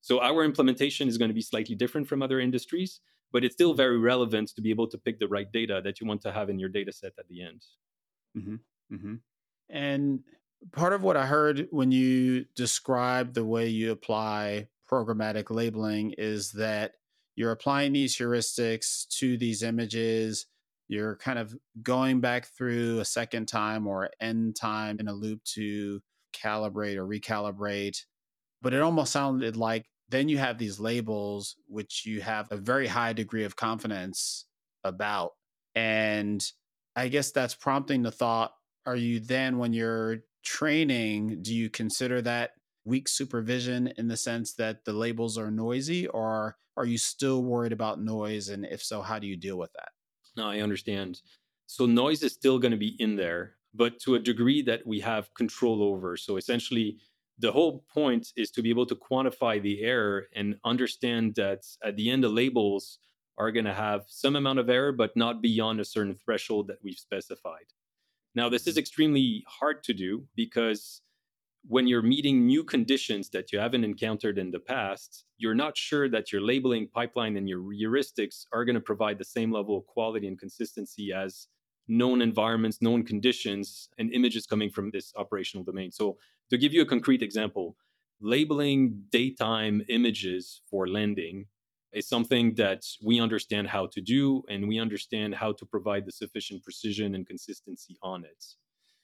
[0.01, 3.01] So our implementation is going to be slightly different from other industries,
[3.31, 6.07] but it's still very relevant to be able to pick the right data that you
[6.07, 7.63] want to have in your data set at the end.
[8.37, 8.95] Mm-hmm.
[8.95, 9.15] Mm-hmm.
[9.69, 10.19] And
[10.71, 16.51] part of what I heard when you described the way you apply programmatic labeling is
[16.53, 16.93] that
[17.35, 20.47] you're applying these heuristics to these images.
[20.87, 25.43] You're kind of going back through a second time or end time in a loop
[25.55, 26.01] to
[26.33, 28.03] calibrate or recalibrate.
[28.61, 32.87] But it almost sounded like then you have these labels, which you have a very
[32.87, 34.45] high degree of confidence
[34.83, 35.31] about.
[35.75, 36.43] And
[36.95, 38.53] I guess that's prompting the thought
[38.85, 42.51] are you then, when you're training, do you consider that
[42.85, 47.73] weak supervision in the sense that the labels are noisy, or are you still worried
[47.73, 48.49] about noise?
[48.49, 49.89] And if so, how do you deal with that?
[50.37, 51.21] No, I understand.
[51.67, 54.99] So noise is still going to be in there, but to a degree that we
[55.01, 56.17] have control over.
[56.17, 56.97] So essentially,
[57.37, 61.95] the whole point is to be able to quantify the error and understand that at
[61.95, 62.99] the end, the labels
[63.37, 66.79] are going to have some amount of error, but not beyond a certain threshold that
[66.83, 67.65] we've specified.
[68.35, 68.79] Now, this is mm-hmm.
[68.79, 71.01] extremely hard to do because
[71.67, 76.09] when you're meeting new conditions that you haven't encountered in the past, you're not sure
[76.09, 79.85] that your labeling pipeline and your heuristics are going to provide the same level of
[79.85, 81.47] quality and consistency as
[81.87, 85.91] known environments, known conditions, and images coming from this operational domain.
[85.91, 86.17] So,
[86.49, 87.75] to give you a concrete example,
[88.21, 91.45] labeling daytime images for lending
[91.93, 96.11] is something that we understand how to do and we understand how to provide the
[96.11, 98.43] sufficient precision and consistency on it.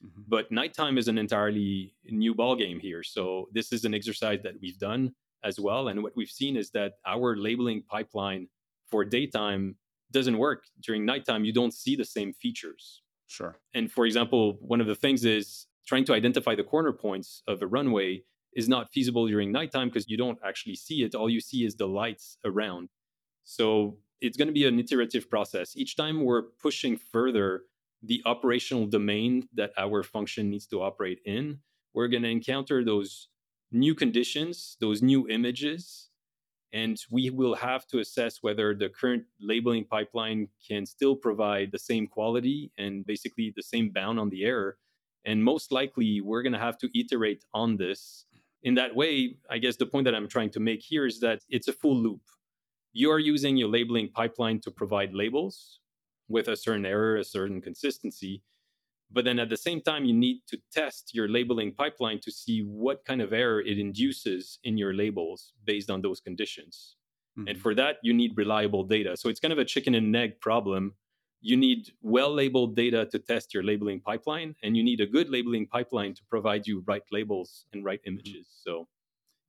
[0.04, 0.22] Mm-hmm.
[0.28, 3.02] But nighttime is an entirely new ballgame here.
[3.02, 5.88] So this is an exercise that we've done as well.
[5.88, 8.48] And what we've seen is that our labeling pipeline
[8.90, 9.76] for daytime
[10.12, 10.64] doesn't work.
[10.80, 13.02] During nighttime, you don't see the same features.
[13.26, 13.58] Sure.
[13.74, 17.62] And for example, one of the things is trying to identify the corner points of
[17.62, 18.22] a runway
[18.56, 21.14] is not feasible during nighttime because you don't actually see it.
[21.14, 22.88] All you see is the lights around.
[23.44, 25.76] So it's going to be an iterative process.
[25.76, 27.62] Each time we're pushing further
[28.02, 31.58] the operational domain that our function needs to operate in,
[31.94, 33.28] we're going to encounter those
[33.72, 36.08] new conditions, those new images,
[36.72, 41.78] and we will have to assess whether the current labeling pipeline can still provide the
[41.78, 44.76] same quality and basically the same bound on the error.
[45.24, 48.25] And most likely, we're going to have to iterate on this.
[48.66, 51.38] In that way, I guess the point that I'm trying to make here is that
[51.48, 52.22] it's a full loop.
[52.92, 55.78] You are using your labeling pipeline to provide labels,
[56.28, 58.42] with a certain error, a certain consistency.
[59.08, 62.60] But then at the same time, you need to test your labeling pipeline to see
[62.62, 66.96] what kind of error it induces in your labels based on those conditions.
[67.38, 67.48] Mm-hmm.
[67.48, 69.16] And for that, you need reliable data.
[69.16, 70.94] So it's kind of a chicken and egg problem.
[71.40, 75.28] You need well labeled data to test your labeling pipeline, and you need a good
[75.28, 78.14] labeling pipeline to provide you right labels and right mm-hmm.
[78.14, 78.46] images.
[78.46, 78.70] Mm-hmm.
[78.70, 78.88] So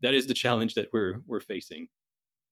[0.02, 1.88] that is the challenge that we're we're facing.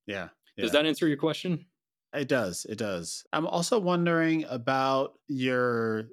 [0.08, 0.30] Yeah.
[0.56, 0.64] yeah.
[0.64, 1.66] Does that answer your question?
[2.14, 2.66] It does.
[2.70, 3.26] It does.
[3.34, 6.06] I'm also wondering about your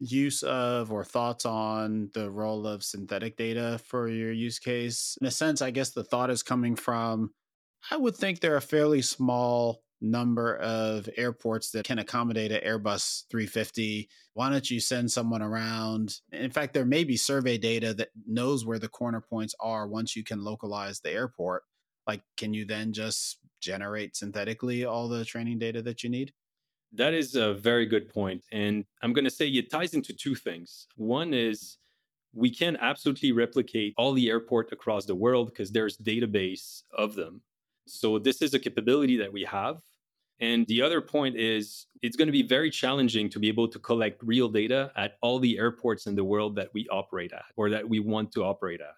[0.00, 5.16] use of or thoughts on the role of synthetic data for your use case.
[5.20, 7.30] In a sense, I guess the thought is coming from
[7.90, 13.24] I would think they're a fairly small number of airports that can accommodate an Airbus
[13.30, 14.08] 350.
[14.34, 16.16] Why don't you send someone around?
[16.32, 20.14] In fact, there may be survey data that knows where the corner points are once
[20.14, 21.62] you can localize the airport
[22.06, 26.32] like can you then just generate synthetically all the training data that you need
[26.92, 30.34] that is a very good point and i'm going to say it ties into two
[30.34, 31.78] things one is
[32.34, 37.40] we can absolutely replicate all the airport across the world because there's database of them
[37.86, 39.80] so this is a capability that we have
[40.40, 43.78] and the other point is it's going to be very challenging to be able to
[43.78, 47.70] collect real data at all the airports in the world that we operate at or
[47.70, 48.96] that we want to operate at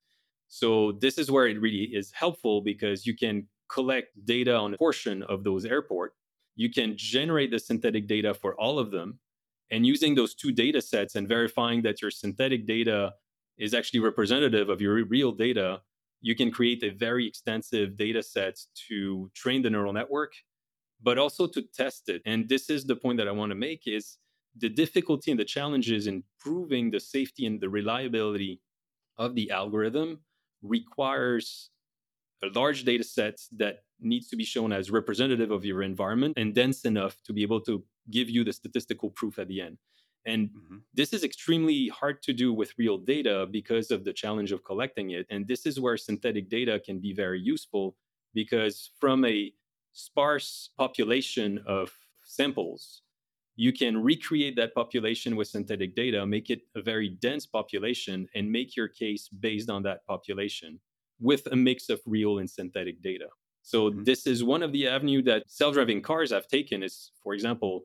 [0.48, 4.76] so this is where it really is helpful because you can collect data on a
[4.76, 6.14] portion of those airport.
[6.54, 9.18] You can generate the synthetic data for all of them.
[9.70, 13.14] And using those two data sets and verifying that your synthetic data
[13.58, 15.80] is actually representative of your real data,
[16.20, 18.58] you can create a very extensive data set
[18.88, 20.32] to train the neural network,
[21.02, 22.22] but also to test it.
[22.24, 24.18] And this is the point that I want to make is
[24.58, 28.60] the difficulty and the challenges in proving the safety and the reliability
[29.18, 30.20] of the algorithm
[30.62, 31.70] requires
[32.42, 36.54] a large data set that needs to be shown as representative of your environment and
[36.54, 39.78] dense enough to be able to give you the statistical proof at the end.
[40.26, 40.76] And mm-hmm.
[40.92, 45.10] this is extremely hard to do with real data because of the challenge of collecting
[45.10, 45.26] it.
[45.30, 47.96] And this is where synthetic data can be very useful
[48.34, 49.52] because from a
[49.92, 51.92] sparse population of
[52.24, 53.02] samples,
[53.54, 58.50] you can recreate that population with synthetic data, make it a very dense population, and
[58.50, 60.78] make your case based on that population
[61.20, 63.28] with a mix of real and synthetic data.
[63.62, 64.04] So mm-hmm.
[64.04, 67.84] this is one of the avenue that self-driving cars have taken is, for example,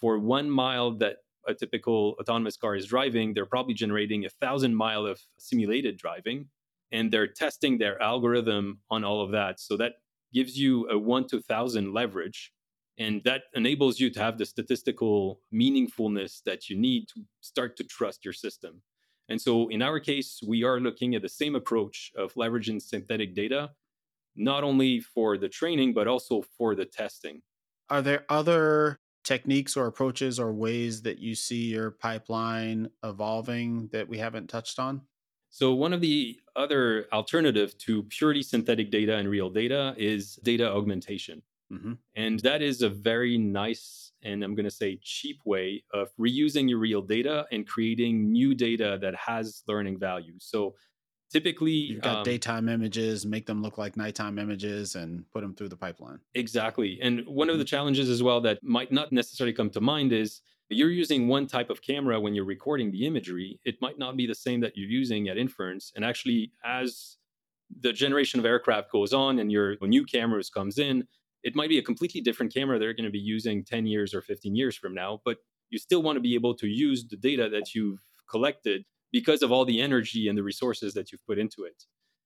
[0.00, 4.74] for one mile that a typical autonomous car is driving, they're probably generating a thousand
[4.74, 6.48] mile of simulated driving
[6.92, 9.58] and they're testing their algorithm on all of that.
[9.58, 9.94] So that
[10.32, 12.52] gives you a one to thousand leverage.
[12.96, 17.84] And that enables you to have the statistical meaningfulness that you need to start to
[17.84, 18.82] trust your system.
[19.28, 23.34] And so in our case, we are looking at the same approach of leveraging synthetic
[23.34, 23.70] data,
[24.36, 27.42] not only for the training, but also for the testing.
[27.90, 34.08] Are there other techniques or approaches or ways that you see your pipeline evolving that
[34.08, 35.02] we haven't touched on?
[35.50, 40.68] So one of the other alternative to purely synthetic data and real data is data
[40.70, 41.42] augmentation.
[41.72, 41.92] Mm-hmm.
[42.16, 46.68] And that is a very nice and I'm going to say cheap way of reusing
[46.68, 50.34] your real data and creating new data that has learning value.
[50.38, 50.74] So
[51.34, 55.52] typically you've got um, daytime images make them look like nighttime images and put them
[55.52, 57.70] through the pipeline exactly and one of the mm-hmm.
[57.70, 61.70] challenges as well that might not necessarily come to mind is you're using one type
[61.70, 64.88] of camera when you're recording the imagery it might not be the same that you're
[64.88, 67.16] using at inference and actually as
[67.80, 71.02] the generation of aircraft goes on and your new cameras comes in
[71.42, 74.22] it might be a completely different camera they're going to be using 10 years or
[74.22, 75.38] 15 years from now but
[75.70, 77.98] you still want to be able to use the data that you've
[78.30, 78.84] collected
[79.14, 81.84] because of all the energy and the resources that you've put into it.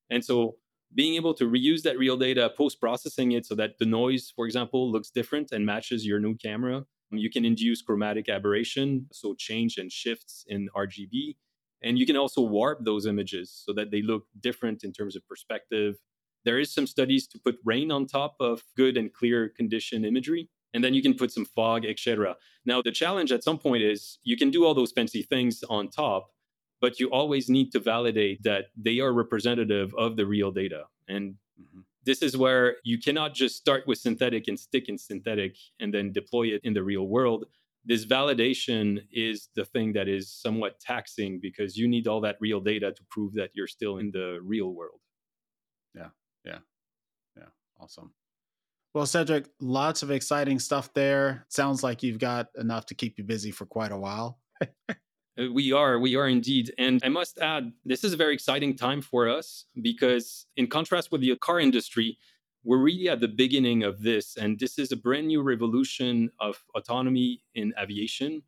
[0.08, 0.56] And so
[0.94, 4.46] being able to reuse that real data, post processing it so that the noise, for
[4.46, 6.78] example, looks different and matches your new camera.
[7.12, 11.36] Um, you can induce chromatic aberration, so change and shifts in RGB.
[11.82, 15.28] And you can also warp those images so that they look different in terms of
[15.28, 15.96] perspective.
[16.46, 20.48] There is some studies to put rain on top of good and clear condition imagery.
[20.72, 22.36] And then you can put some fog, etc.
[22.64, 25.90] Now, the challenge at some point is you can do all those fancy things on
[25.90, 26.30] top,
[26.80, 30.84] but you always need to validate that they are representative of the real data.
[31.08, 31.80] And mm-hmm.
[32.04, 36.12] this is where you cannot just start with synthetic and stick in synthetic and then
[36.12, 37.46] deploy it in the real world.
[37.84, 42.60] This validation is the thing that is somewhat taxing because you need all that real
[42.60, 45.00] data to prove that you're still in the real world.
[45.94, 46.08] Yeah,
[46.44, 46.58] yeah,
[47.36, 47.46] yeah.
[47.80, 48.12] Awesome.
[48.94, 51.46] Well, Cedric, lots of exciting stuff there.
[51.48, 54.38] Sounds like you've got enough to keep you busy for quite a while.
[55.38, 56.72] Uh, we are, we are indeed.
[56.78, 61.12] And I must add, this is a very exciting time for us because, in contrast
[61.12, 62.18] with the car industry,
[62.64, 64.36] we're really at the beginning of this.
[64.36, 68.42] And this is a brand new revolution of autonomy in aviation.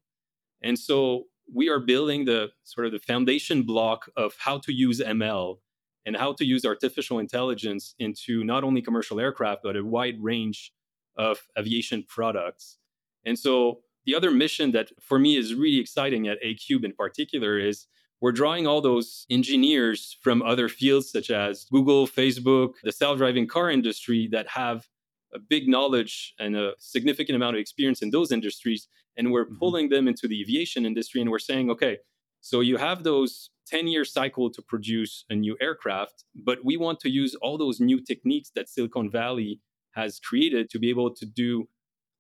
[0.63, 5.01] And so we are building the sort of the foundation block of how to use
[5.01, 5.59] ML
[6.07, 10.73] and how to use artificial intelligence into not only commercial aircraft, but a wide range
[11.17, 12.79] of aviation products.
[13.25, 17.59] And so the other mission that for me is really exciting at ACube in particular
[17.59, 17.87] is
[18.21, 23.71] we're drawing all those engineers from other fields such as Google, Facebook, the self-driving car
[23.71, 24.87] industry that have
[25.35, 29.59] a big knowledge and a significant amount of experience in those industries and we're mm-hmm.
[29.59, 31.99] pulling them into the aviation industry and we're saying okay
[32.41, 37.01] so you have those 10 year cycle to produce a new aircraft but we want
[37.01, 39.61] to use all those new techniques that silicon valley
[39.93, 41.69] has created to be able to do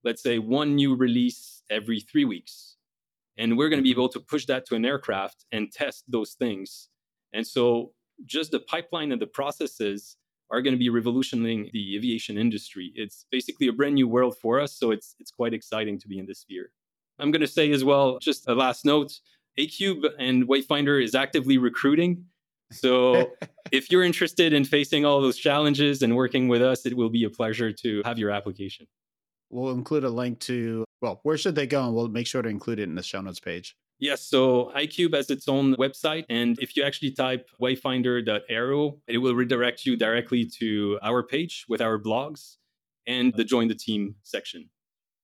[0.04, 2.76] let's say one new release every three weeks.
[3.38, 6.32] And we're going to be able to push that to an aircraft and test those
[6.32, 6.88] things.
[7.32, 7.92] And so
[8.24, 10.16] just the pipeline and the processes
[10.50, 12.92] are going to be revolutionizing the aviation industry.
[12.94, 14.74] It's basically a brand new world for us.
[14.74, 16.70] So it's, it's quite exciting to be in this sphere.
[17.18, 19.20] I'm going to say as well, just a last note
[19.58, 22.24] ACube and Wayfinder is actively recruiting.
[22.72, 23.30] So
[23.72, 27.24] if you're interested in facing all those challenges and working with us, it will be
[27.24, 28.86] a pleasure to have your application.
[29.50, 31.84] We'll include a link to, well, where should they go?
[31.84, 33.76] And we'll make sure to include it in the show notes page.
[33.98, 36.24] Yes, so ACube has its own website.
[36.30, 41.82] And if you actually type wayfinder.aero, it will redirect you directly to our page with
[41.82, 42.56] our blogs
[43.06, 44.70] and the join the team section.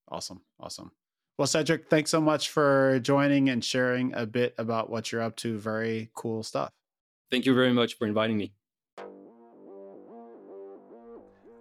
[0.08, 0.42] Awesome.
[0.60, 0.90] Awesome.
[1.38, 5.36] Well, Cedric, thanks so much for joining and sharing a bit about what you're up
[5.36, 5.58] to.
[5.58, 6.70] Very cool stuff.
[7.30, 8.52] Thank you very much for inviting me.